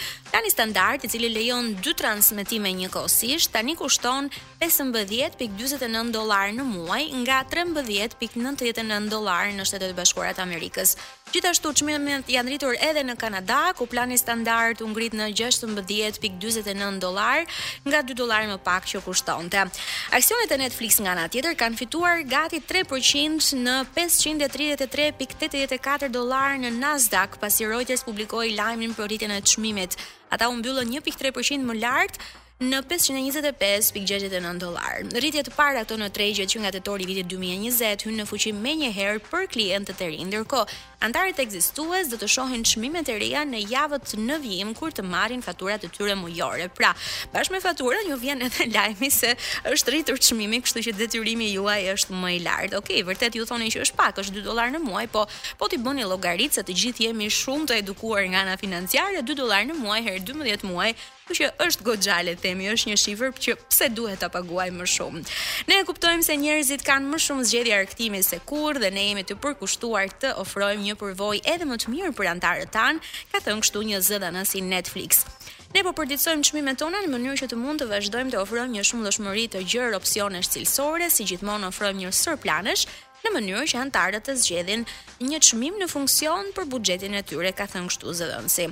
një 0.44 0.52
standard, 0.58 1.00
i 1.04 1.10
cili 1.10 1.30
lejon 1.38 1.66
dy 1.84 1.94
transmetime 2.02 2.70
njëkohësisht, 2.82 3.52
tani 3.56 3.76
kushton 3.80 4.28
15.49 4.62 6.12
dolar 6.18 6.52
në 6.58 6.64
muaj 6.74 7.04
nga 7.24 7.40
13.99 7.54 9.14
dolar 9.16 9.48
në 9.56 9.64
Shtetet 9.70 9.96
e 9.96 10.00
Bashkuara 10.02 10.36
të 10.36 10.44
Amerikës. 10.48 10.98
Gjithashtu 11.36 11.70
çmimet 11.76 12.30
janë 12.32 12.54
rritur 12.54 12.78
edhe 12.88 13.02
në 13.04 13.14
Kanada, 13.20 13.56
ku 13.76 13.84
plani 13.92 14.16
standard 14.18 14.80
u 14.80 14.88
ngrit 14.88 15.12
në 15.18 15.26
16.49 15.36 17.00
dollar 17.04 17.42
nga 17.84 18.00
2 18.12 18.16
dollar 18.22 18.46
më 18.48 18.56
pak 18.64 18.86
që 18.94 19.02
kushtonte. 19.04 19.66
Aksionet 20.16 20.52
e 20.56 20.58
Netflix 20.64 21.02
nga 21.04 21.12
ana 21.18 21.26
tjetër 21.28 21.54
kanë 21.60 21.78
fituar 21.82 22.18
gati 22.32 22.58
3% 22.64 23.56
në 23.60 23.76
533.84 24.00 26.08
dollar 26.16 26.56
në 26.64 26.72
Nasdaq 26.80 27.36
pasi 27.44 27.68
Reuters 27.68 28.08
publikoi 28.08 28.54
lajmin 28.56 28.96
për 28.96 29.06
rritjen 29.12 29.36
e 29.36 29.42
çmimit. 29.44 30.00
Ata 30.32 30.48
u 30.48 30.56
mbyllën 30.62 30.88
1.3% 31.02 31.60
më 31.68 31.82
lart 31.84 32.16
në 32.58 32.80
525.69 32.90 34.34
dollar. 34.58 34.96
Rritja 35.14 35.44
e 35.46 35.52
parë 35.54 35.84
ato 35.84 35.94
në 36.00 36.08
tregjet 36.16 36.50
që 36.50 36.60
nga 36.64 36.70
tetori 36.74 37.06
i 37.06 37.06
vitit 37.06 37.28
2020 37.30 38.06
hyn 38.08 38.16
në 38.18 38.24
fuqi 38.26 38.50
menjëherë 38.50 38.90
një 38.90 38.94
herë 38.96 39.20
për 39.30 39.44
klientët 39.54 40.00
e 40.02 40.06
rinj. 40.10 40.24
Ndërkohë, 40.32 40.78
antarët 41.06 41.38
ekzistues 41.44 42.08
do 42.10 42.18
të 42.18 42.26
shohin 42.34 42.64
çmimet 42.66 43.12
e 43.14 43.18
reja 43.22 43.44
në 43.46 43.60
javët 43.70 44.16
në 44.18 44.40
vijim 44.42 44.72
kur 44.74 44.90
të 44.90 45.06
marrin 45.06 45.46
faturat 45.46 45.86
e 45.86 45.90
tyre 45.94 46.16
mujore. 46.18 46.66
Pra, 46.80 46.96
bashkë 47.36 47.54
me 47.54 47.60
faturën 47.62 48.10
ju 48.10 48.18
vjen 48.26 48.42
edhe 48.48 48.66
lajmi 48.76 49.10
se 49.14 49.36
është 49.70 49.94
rritur 49.94 50.18
çmimi, 50.18 50.58
kështu 50.66 50.82
që 50.88 50.96
detyrimi 50.98 51.52
juaj 51.54 51.92
është 51.94 52.18
më 52.24 52.32
i 52.40 52.40
lartë. 52.48 52.80
Okej, 52.82 53.04
okay, 53.04 53.04
vërtet 53.12 53.38
ju 53.38 53.46
thonin 53.46 53.70
që 53.70 53.84
është 53.86 54.00
pak, 54.02 54.18
është 54.24 54.34
2 54.42 54.48
dollar 54.50 54.74
në 54.74 54.82
muaj, 54.88 55.06
po 55.14 55.28
po 55.62 55.70
ti 55.70 55.78
bëni 55.86 56.10
llogaritë 56.10 56.58
se 56.58 56.66
të 56.66 56.78
gjithë 56.82 57.06
jemi 57.12 57.30
shumë 57.30 57.70
të 57.70 57.78
edukuar 57.84 58.26
nga 58.34 58.42
ana 58.48 58.58
financiare, 58.58 59.22
2 59.22 59.38
dollar 59.44 59.62
në 59.70 59.78
muaj 59.78 60.02
herë 60.10 60.26
12 60.34 60.66
muaj 60.66 60.90
që 61.36 61.50
është 61.64 61.84
goxhale 61.88 62.36
themi, 62.40 62.68
është 62.72 62.90
një 62.92 62.98
shifër 63.02 63.34
që 63.44 63.56
pse 63.68 63.88
duhet 63.98 64.22
ta 64.22 64.30
paguaj 64.32 64.70
më 64.76 64.86
shumë. 64.94 65.24
Ne 65.68 65.80
e 65.82 65.86
kuptojmë 65.88 66.24
se 66.28 66.36
njerëzit 66.40 66.86
kanë 66.88 67.10
më 67.12 67.20
shumë 67.24 67.48
zgjedhje 67.50 67.76
arktimi 67.78 68.22
se 68.24 68.40
kur 68.46 68.78
dhe 68.80 68.92
ne 68.96 69.08
jemi 69.10 69.24
të 69.28 69.38
përkushtuar 69.44 70.12
të 70.22 70.36
ofrojmë 70.44 70.84
një 70.88 70.98
përvojë 71.02 71.42
edhe 71.54 71.66
më 71.68 71.80
të 71.84 71.92
mirë 71.96 72.14
për 72.20 72.32
antarët 72.36 72.72
tan, 72.78 73.02
ka 73.32 73.42
thënë 73.48 73.64
kështu 73.66 73.84
një 73.90 74.02
zëdhënës 74.10 74.54
si 74.54 74.62
Netflix. 74.62 75.26
Ne 75.76 75.84
po 75.84 75.92
përditësojmë 75.94 76.48
çmimet 76.48 76.80
tona 76.80 77.02
në 77.04 77.12
mënyrë 77.12 77.42
që 77.42 77.50
të 77.52 77.58
mund 77.60 77.82
të 77.84 77.90
vazhdojmë 77.92 78.32
të 78.36 78.40
ofrojmë 78.42 78.78
një 78.78 78.86
shumë 78.88 79.48
të 79.56 79.66
gjerë 79.72 79.98
opsionesh 80.00 80.50
cilësore, 80.56 81.10
si 81.10 81.26
gjithmonë 81.28 81.68
ofrojmë 81.74 82.00
një 82.06 82.12
sër 82.24 82.38
planesh 82.40 82.88
në 83.26 83.34
mënyrë 83.34 83.66
që 83.74 83.80
antarët 83.82 84.24
të 84.30 84.34
zgjedhin 84.40 84.86
një 85.28 85.40
çmim 85.50 85.76
në 85.82 85.88
funksion 85.92 86.54
për 86.56 86.66
buxhetin 86.72 87.14
e 87.14 87.22
tyre, 87.26 87.52
ka 87.52 87.68
thënë 87.74 87.90
kështu 87.92 88.14
zëdhënësi. 88.20 88.70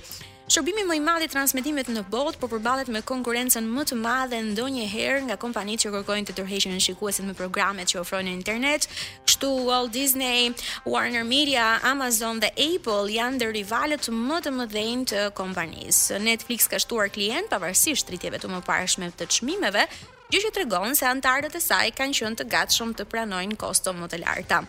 Shërbimi 0.54 0.84
më 0.86 0.96
i 1.00 1.00
madh 1.02 1.24
i 1.26 1.28
transmetimeve 1.34 1.90
në 1.96 2.04
botë 2.14 2.38
po 2.38 2.46
përballet 2.52 2.90
me 2.94 3.00
konkurrencën 3.10 3.66
më 3.66 3.86
të 3.90 3.96
madhe 3.98 4.38
ndonjëherë 4.52 5.24
nga 5.26 5.38
kompanitë 5.42 5.88
që 5.88 5.92
kërkojnë 5.96 6.28
të 6.30 6.36
tërheqin 6.38 6.76
shikuesit 6.86 7.26
me 7.26 7.34
programet 7.40 7.90
që 7.90 8.04
ofrojnë 8.04 8.30
në 8.30 8.34
internet, 8.38 8.86
kështu 9.26 9.50
Walt 9.72 9.90
Disney, 9.98 10.52
Warner 10.86 11.26
Media, 11.32 11.72
Amazon 11.94 12.44
dhe 12.46 12.52
Apple 12.68 13.10
janë 13.16 13.40
ndër 13.40 13.56
rivalët 13.58 14.12
më 14.30 14.40
të 14.46 14.54
mëdhenj 14.60 15.04
të 15.16 15.26
kompanisë. 15.42 16.22
Netflix 16.30 16.70
ka 16.70 16.78
shtuar 16.86 17.10
klient 17.18 17.50
pavarësisht 17.56 18.14
rritjeve 18.14 18.38
të 18.46 18.54
mëparshme 18.54 19.10
të 19.18 19.32
çmimeve, 19.40 19.88
gjë 20.30 20.46
që 20.46 20.54
tregon 20.60 20.94
se 20.96 21.10
antarët 21.10 21.58
e 21.58 21.66
saj 21.72 21.90
kanë 21.98 22.22
qenë 22.22 22.42
të 22.44 22.52
gatshëm 22.54 22.94
të 23.02 23.10
pranojnë 23.16 23.58
kosto 23.66 23.98
më 23.98 24.14
të 24.14 24.26
larta. 24.28 24.68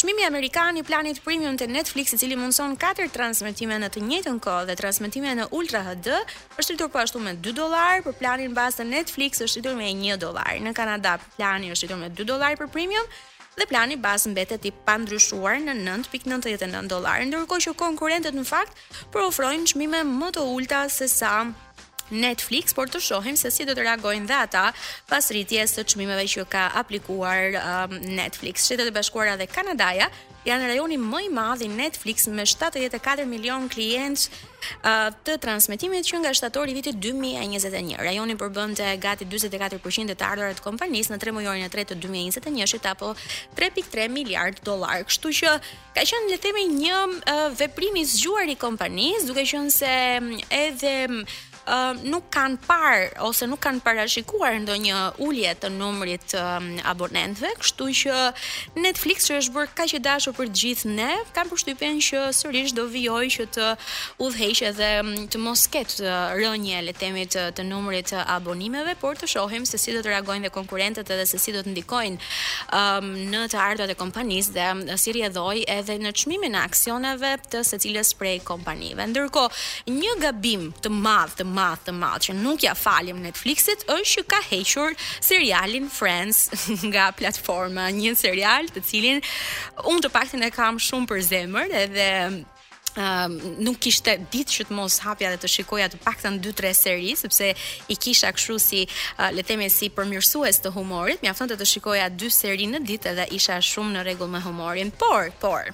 Çmimi 0.00 0.26
amerikan 0.26 0.76
i 0.76 0.82
planit 0.86 1.18
premium 1.24 1.58
të 1.60 1.66
Netflix, 1.68 2.14
i 2.14 2.18
cili 2.22 2.36
mundson 2.40 2.72
4 2.80 3.10
transmetime 3.12 3.76
në 3.82 3.90
të 3.92 4.00
njëjtën 4.06 4.38
kohë 4.40 4.70
dhe 4.70 4.76
transmetime 4.80 5.34
në 5.36 5.46
Ultra 5.58 5.82
HD, 5.90 6.14
është 6.56 6.72
rritur 6.72 6.88
po 6.88 7.02
ashtu 7.02 7.20
me 7.20 7.34
2 7.36 7.52
dollar, 7.58 8.00
për 8.06 8.16
planin 8.22 8.54
bazë 8.56 8.80
të 8.80 8.86
Netflix 8.94 9.42
është 9.44 9.58
rritur 9.58 9.76
me 9.76 9.90
1 9.92 10.16
dollar. 10.24 10.54
Në 10.64 10.72
Kanada 10.78 11.18
plani 11.36 11.68
është 11.74 11.84
rritur 11.90 12.00
me 12.00 12.08
2 12.16 12.28
dollar 12.32 12.56
për 12.62 12.72
premium 12.72 13.12
dhe 13.58 13.66
plani 13.68 13.98
bazë 14.00 14.32
mbetet 14.32 14.64
i 14.64 14.72
pandryshuar 14.88 15.60
në 15.66 15.76
9.99 15.84 16.88
dollar, 16.88 17.20
ndërkohë 17.28 17.66
që 17.66 17.76
konkurrentët 17.76 18.32
në 18.40 18.46
fakt 18.48 18.78
për 19.12 19.26
ofrojnë 19.28 19.68
çmime 19.74 20.00
më 20.08 20.32
të 20.38 20.48
ulta 20.48 20.86
se 20.96 21.10
sa 21.12 21.42
Netflix, 22.10 22.74
por 22.74 22.90
të 22.90 23.00
shohim 23.02 23.36
se 23.38 23.50
si 23.54 23.66
do 23.68 23.74
të 23.76 23.84
reagojnë 23.86 24.26
dhe 24.30 24.40
ata 24.46 24.64
pas 25.08 25.30
rritjes 25.32 25.76
të 25.76 25.86
çmimeve 25.94 26.26
që 26.34 26.44
ka 26.50 26.66
aplikuar 26.82 27.54
um, 27.60 27.96
Netflix. 28.16 28.66
Shtetet 28.66 28.90
e 28.90 28.94
Bashkuara 28.94 29.36
dhe 29.40 29.46
Kanadaja 29.50 30.10
janë 30.40 30.70
rajoni 30.70 30.96
më 30.96 31.20
i 31.26 31.26
madh 31.36 31.62
i 31.66 31.66
Netflix 31.68 32.24
me 32.32 32.46
74 32.48 33.26
milion 33.28 33.66
klientë 33.68 34.22
uh, 34.88 35.10
të 35.26 35.34
transmetimit 35.44 36.06
që 36.08 36.20
nga 36.22 36.32
shtatori 36.34 36.72
i 36.72 36.78
vitit 36.78 36.96
2021. 36.96 37.92
Rajoni 38.00 38.36
përbënte 38.40 38.88
gati 39.02 39.28
44% 39.28 40.14
të 40.16 40.26
ardhurave 40.26 40.56
të 40.58 40.64
kompanisë 40.64 41.12
në 41.14 41.20
tremujorin 41.22 41.66
e 41.66 41.68
tretë 41.70 41.92
të 41.92 42.00
2021-shit 42.08 42.88
apo 42.94 43.12
3.3 43.60 44.08
miliard 44.16 44.62
dollar. 44.66 45.04
Kështu 45.04 45.34
që 45.42 45.54
ka 45.98 46.06
qenë 46.08 46.32
le 46.32 46.40
të 46.40 46.48
themi 46.48 46.66
një 46.80 46.96
uh, 46.96 47.46
veprim 47.60 48.00
i 48.02 48.06
zgjuar 48.08 48.48
i 48.48 48.58
kompanisë, 48.66 49.28
duke 49.30 49.44
qenë 49.52 49.76
se 49.76 49.94
um, 50.24 50.34
edhe 50.62 50.96
um, 51.06 51.22
nuk 52.06 52.24
kanë 52.32 52.56
parë 52.66 53.08
ose 53.24 53.46
nuk 53.48 53.60
kanë 53.64 53.80
parashikuar 53.84 54.56
ndonjë 54.64 55.00
ulje 55.24 55.52
të 55.60 55.68
numrit 55.76 56.22
të 56.30 56.42
abonentëve, 56.88 57.50
kështu 57.60 57.86
që 58.00 58.18
Netflix 58.84 59.28
që 59.28 59.36
është 59.40 59.54
bërë 59.56 59.74
kaq 59.78 59.94
i 59.94 59.98
dashur 60.04 60.34
për 60.36 60.48
gjithë 60.56 60.88
ne, 60.94 61.10
kanë 61.36 61.52
përshtypjen 61.52 62.00
që 62.02 62.22
sërish 62.36 62.74
do 62.76 62.86
vijojë 62.92 63.30
që 63.36 63.46
të 63.56 63.68
udhëheqë 64.26 64.66
edhe 64.70 64.90
të 65.34 65.40
mos 65.42 65.64
ketë 65.74 66.14
rënje 66.40 66.82
le 66.86 66.94
të 66.94 66.98
themi 67.00 67.26
të, 67.32 67.44
të 67.56 67.64
numrit 67.68 68.08
të 68.10 68.20
abonimeve, 68.28 68.92
por 69.00 69.16
të 69.16 69.28
shohim 69.32 69.64
se 69.68 69.78
si 69.80 69.94
do 69.94 70.00
të 70.04 70.10
reagojnë 70.14 70.48
dhe 70.50 70.54
konkurrentët 70.54 71.08
edhe 71.14 71.24
se 71.28 71.38
si 71.40 71.54
do 71.54 71.62
të 71.64 71.72
ndikojnë 71.74 72.18
um, 72.76 73.08
në 73.32 73.44
të 73.52 73.60
ardhat 73.62 73.92
e 73.94 73.98
kompanisë 73.98 74.56
dhe 74.90 74.98
si 75.00 75.14
rjedhojë 75.16 75.64
edhe 75.78 75.96
në 76.02 76.12
çmimin 76.20 76.56
e 76.58 76.62
aksioneve 76.64 77.34
të 77.52 77.62
secilës 77.66 78.12
prej 78.20 78.38
kompanive. 78.46 79.04
Ndërkohë, 79.10 79.64
një 79.96 80.12
gabim 80.26 80.66
të 80.84 80.92
madh 80.96 81.36
të 81.40 81.49
madh 81.58 81.82
të 81.86 81.94
madh 81.96 82.26
që 82.28 82.36
nuk 82.38 82.62
ja 82.66 82.74
falim 82.78 83.18
Netflixit 83.24 83.82
është 83.88 84.20
që 84.20 84.26
ka 84.30 84.40
hequr 84.50 84.96
serialin 85.26 85.90
Friends 85.98 86.44
nga 86.92 87.10
platforma, 87.18 87.88
një 87.96 88.14
serial 88.20 88.70
të 88.74 88.84
cilin 88.90 89.20
unë 89.90 90.04
të 90.06 90.14
paktën 90.14 90.46
e 90.46 90.52
kam 90.54 90.80
shumë 90.80 91.10
për 91.10 91.22
zemër 91.26 91.74
edhe 91.84 92.06
um, 92.30 93.36
nuk 93.66 93.78
kishte 93.82 94.14
ditë 94.32 94.54
që 94.56 94.66
të 94.68 94.76
mos 94.76 94.98
hapja 95.04 95.32
dhe 95.34 95.40
të 95.42 95.50
shikoja 95.56 95.88
të 95.92 96.00
paktën 96.04 96.38
2-3 96.44 96.72
seri 96.78 97.14
sepse 97.20 97.50
i 97.50 97.96
kisha 97.96 98.30
kështu 98.36 98.58
si 98.68 98.82
uh, 98.86 99.26
le 99.34 99.42
të 99.44 99.50
themi 99.54 99.70
si 99.72 99.90
përmirësues 99.96 100.60
të 100.64 100.74
humorit, 100.76 101.22
mjaftonte 101.24 101.58
të 101.60 101.68
shikoja 101.74 102.10
2 102.18 102.32
seri 102.38 102.70
në 102.72 102.84
ditë 102.90 103.16
dhe 103.20 103.28
isha 103.38 103.58
shumë 103.72 103.96
në 103.96 104.06
rregull 104.08 104.32
me 104.36 104.42
humorin, 104.46 104.92
por 105.02 105.32
por 105.44 105.72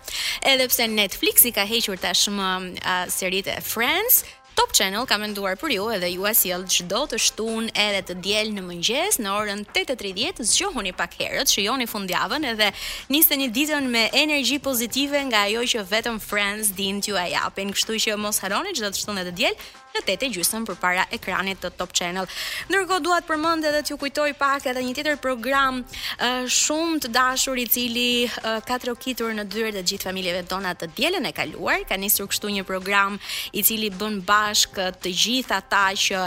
edhe 0.54 0.70
pse 0.72 0.88
Netflixi 0.96 1.54
ka 1.56 1.68
hequr 1.72 2.00
tashmë 2.06 2.50
uh, 2.56 3.04
seritë 3.18 3.60
Friends, 3.74 4.24
Top 4.56 4.72
Channel 4.72 5.04
ka 5.04 5.18
menduar 5.20 5.58
për 5.60 5.72
ju 5.74 5.86
edhe 5.92 6.08
ju 6.14 6.24
asiel 6.30 6.62
që 6.74 6.86
do 6.88 7.02
të 7.12 7.18
shtun 7.20 7.66
edhe 7.76 7.98
të 8.08 8.14
djel 8.24 8.54
në 8.56 8.62
mëngjes 8.68 9.18
në 9.20 9.34
orën 9.38 9.60
8.30 9.76 10.40
zgjohuni 10.48 10.94
pak 10.96 11.18
herët 11.20 11.52
që 11.52 11.66
joni 11.66 11.84
fundjavën 11.90 12.48
edhe 12.54 12.70
niste 13.12 13.36
një 13.36 13.50
ditën 13.58 13.90
me 13.96 14.06
energji 14.24 14.56
pozitive 14.68 15.20
nga 15.28 15.44
jo 15.52 15.60
që 15.74 15.84
vetëm 15.92 16.16
friends 16.28 16.72
din 16.78 17.02
t'ju 17.04 17.20
a 17.20 17.28
japin, 17.36 17.74
kështu 17.76 17.98
i 17.98 18.02
që 18.06 18.16
mos 18.24 18.40
haroni 18.46 18.72
që 18.72 18.86
do 18.88 18.94
të 18.94 19.02
shtun 19.02 19.20
edhe 19.20 19.34
të 19.34 19.40
djel 19.42 19.60
në 19.96 20.16
8:30 20.16 20.66
përpara 20.68 21.04
ekranit 21.14 21.60
të 21.62 21.70
Top 21.78 21.92
Channel. 21.94 22.26
Ndërkohë 22.70 23.02
dua 23.04 23.18
të 23.22 23.26
përmend 23.30 23.64
edhe 23.68 23.80
t'ju 23.86 23.96
kujtoj 24.00 24.28
pak 24.38 24.66
edhe 24.70 24.80
një 24.84 24.94
tjetër 24.98 25.16
program 25.22 25.80
uh, 26.20 26.46
shumë 26.50 27.00
të 27.04 27.08
dashur 27.14 27.56
i 27.62 27.66
cili 27.66 28.26
uh, 28.28 28.58
ka 28.66 28.78
trokitur 28.82 29.32
në 29.36 29.46
dyert 29.52 29.76
të 29.78 29.82
gjithë 29.88 30.08
familjeve 30.08 30.42
tona 30.48 30.74
të 30.74 30.88
dielën 30.98 31.26
e 31.26 31.32
kaluar. 31.36 31.84
Ka 31.88 31.96
nisur 31.96 32.28
kështu 32.30 32.50
një 32.56 32.64
program 32.68 33.18
i 33.52 33.62
cili 33.62 33.90
bën 33.90 34.20
bashkë 34.28 34.90
të 35.02 35.14
gjithë 35.22 35.56
ata 35.60 35.86
që 36.04 36.24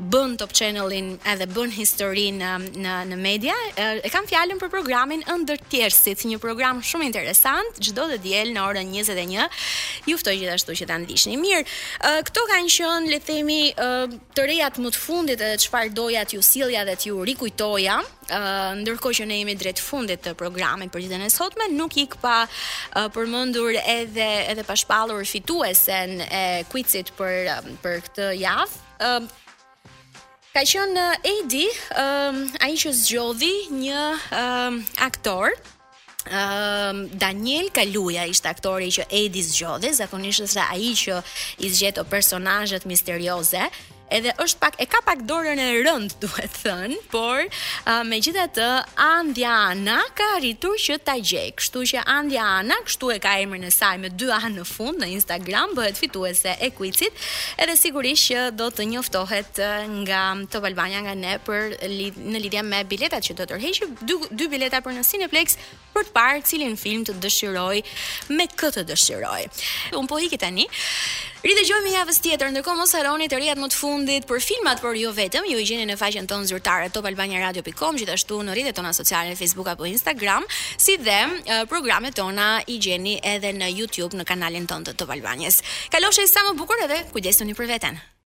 bën 0.00 0.36
Top 0.40 0.54
Channelin 0.54 1.14
edhe 1.32 1.48
bën 1.54 1.74
historinë 1.78 2.42
në, 2.42 2.74
në 2.82 2.96
në 3.12 3.20
media. 3.22 3.56
Uh, 3.76 4.00
e 4.02 4.10
kam 4.12 4.26
fjalën 4.30 4.58
për 4.62 4.72
programin 4.72 5.22
Ëndërtjerësit, 5.34 6.26
një 6.28 6.40
program 6.42 6.80
shumë 6.84 7.06
interesant, 7.10 7.76
çdo 7.82 8.08
të 8.10 8.18
diel 8.24 8.50
në 8.54 8.62
orën 8.64 8.90
21. 8.96 9.62
Ju 10.08 10.18
ftoj 10.20 10.34
gjithashtu 10.40 10.74
që 10.80 10.86
ta 10.90 10.96
ndiqni. 11.02 11.36
Mirë, 11.40 11.62
uh, 11.64 12.22
këto 12.26 12.42
kanë 12.50 12.70
qenë 12.74 13.03
le 13.08 13.18
themi 13.22 13.58
të 13.76 14.44
rejat 14.46 14.78
më 14.80 14.90
të 14.94 15.00
fundit 15.00 15.40
edhe 15.42 15.58
çfarë 15.64 15.92
doja 15.96 16.22
t'ju 16.28 16.40
sillja 16.44 16.84
dhe 16.88 16.94
t'ju 17.00 17.18
rikujtoja, 17.28 17.98
ndërkohë 18.80 19.18
që 19.20 19.26
ne 19.28 19.38
jemi 19.40 19.56
drejt 19.60 19.82
fundit 19.82 20.22
të 20.24 20.34
programit 20.40 20.92
për 20.94 21.04
ditën 21.04 21.24
e 21.26 21.30
sotme, 21.32 21.68
nuk 21.74 21.96
ik 22.00 22.16
pa 22.22 22.44
përmendur 23.14 23.76
edhe 23.80 24.28
edhe 24.52 24.64
pa 24.68 24.76
shpallur 24.80 25.24
fituesen 25.28 26.20
e 26.30 26.44
quizit 26.72 27.12
për 27.18 27.54
për 27.84 28.00
këtë 28.08 28.30
javë. 28.40 29.28
Ka 30.54 30.62
qenë 30.62 31.04
Edi, 31.26 31.64
ai 31.98 32.68
a 32.68 32.70
i 32.70 32.76
që 32.78 32.92
zgjodhi 32.94 33.54
një 33.74 34.04
aktor, 35.02 35.50
Um, 36.30 37.02
Daniel 37.20 37.66
Kaluja 37.68 38.22
Ishtë 38.32 38.48
aktori 38.54 38.86
që 38.94 39.04
Edi 39.12 39.42
zgjodhi, 39.44 39.90
zakonisht 39.98 40.48
se 40.54 40.62
ai 40.64 40.94
që 40.96 41.18
i 41.60 41.68
zgjeto 41.68 42.06
personazhet 42.08 42.86
misterioze, 42.88 43.66
edhe 44.14 44.32
është 44.38 44.60
pak 44.62 44.76
e 44.82 44.86
ka 44.90 45.00
pak 45.06 45.24
dorën 45.28 45.58
e 45.58 45.68
rënd 45.86 46.12
duhet 46.22 46.54
thën, 46.62 46.94
por 47.10 47.42
uh, 47.48 48.02
megjithatë 48.06 48.68
Andja 49.04 49.54
Ana 49.72 49.98
ka 50.16 50.28
arritur 50.36 50.78
që 50.80 51.00
ta 51.06 51.16
gjej. 51.18 51.48
Kështu 51.58 51.82
që 51.92 52.04
Andja 52.16 52.44
Ana 52.60 52.78
kështu 52.86 53.10
e 53.14 53.18
ka 53.24 53.34
emrin 53.42 53.66
e 53.66 53.72
saj 53.74 53.98
me 54.04 54.12
2 54.14 54.30
A 54.34 54.50
në 54.54 54.66
fund 54.68 55.02
në 55.02 55.08
Instagram 55.16 55.74
bëhet 55.78 55.98
fituese 55.98 56.54
e 56.66 56.70
quizit, 56.76 57.14
edhe 57.60 57.74
sigurisht 57.78 58.30
që 58.30 58.44
do 58.58 58.70
të 58.72 58.86
njoftohet 58.92 59.60
nga 60.04 60.20
Top 60.52 60.66
Albania 60.68 61.02
nga 61.04 61.14
ne 61.18 61.34
për 61.46 61.74
li, 61.90 62.08
në 62.14 62.42
lidhje 62.46 62.62
me 62.66 62.80
biletat 62.90 63.24
që 63.26 63.36
do 63.40 63.46
tërheqë 63.50 63.88
dy, 64.08 64.16
dy 64.32 64.48
bileta 64.52 64.80
për 64.84 64.96
në 64.96 65.04
Cineplex 65.08 65.58
për 65.94 66.06
të 66.08 66.14
parë 66.16 66.42
cilin 66.48 66.76
film 66.80 67.04
të 67.06 67.18
dëshiroj 67.22 67.80
me 68.36 68.48
këtë 68.54 68.82
të 68.82 68.86
dëshiroj. 68.92 69.42
Unë 69.98 70.10
po 70.10 70.18
hiki 70.22 70.38
tani, 70.42 70.66
Ridëgjojmë 71.44 71.90
javës 71.92 72.18
tjetër, 72.24 72.48
ndërkohë 72.54 72.78
mos 72.78 72.94
harroni 72.96 73.26
të 73.28 73.36
rihat 73.36 73.58
më 73.60 73.66
të 73.68 73.76
fundit 73.76 74.24
për 74.30 74.38
filmat, 74.40 74.78
por 74.80 74.96
jo 74.96 75.10
vetëm, 75.12 75.44
ju 75.50 75.58
i 75.60 75.66
gjeni 75.68 75.84
në 75.90 75.98
faqen 76.00 76.24
tonë 76.30 76.48
zyrtare 76.48 76.86
topalbaniaradio.com, 76.94 77.98
gjithashtu 78.00 78.38
në 78.46 78.54
rrjetet 78.56 78.78
tona 78.80 78.94
sociale 78.96 79.34
Facebook 79.36 79.68
apo 79.74 79.84
Instagram, 79.90 80.48
si 80.80 80.96
dhe 81.04 81.18
programet 81.68 82.16
tona 82.16 82.48
i 82.64 82.78
gjeni 82.80 83.18
edhe 83.34 83.52
në 83.60 83.68
YouTube 83.74 84.16
në 84.22 84.28
kanalin 84.32 84.64
tonë 84.72 84.88
të 84.90 84.96
Topalbanjes. 85.04 85.60
Albanias. 85.92 86.18
i 86.24 86.28
sa 86.32 86.40
më 86.48 86.56
bukur 86.64 86.80
edhe 86.88 87.04
kujdesuni 87.12 87.54
për 87.54 87.66
veten. 87.74 88.04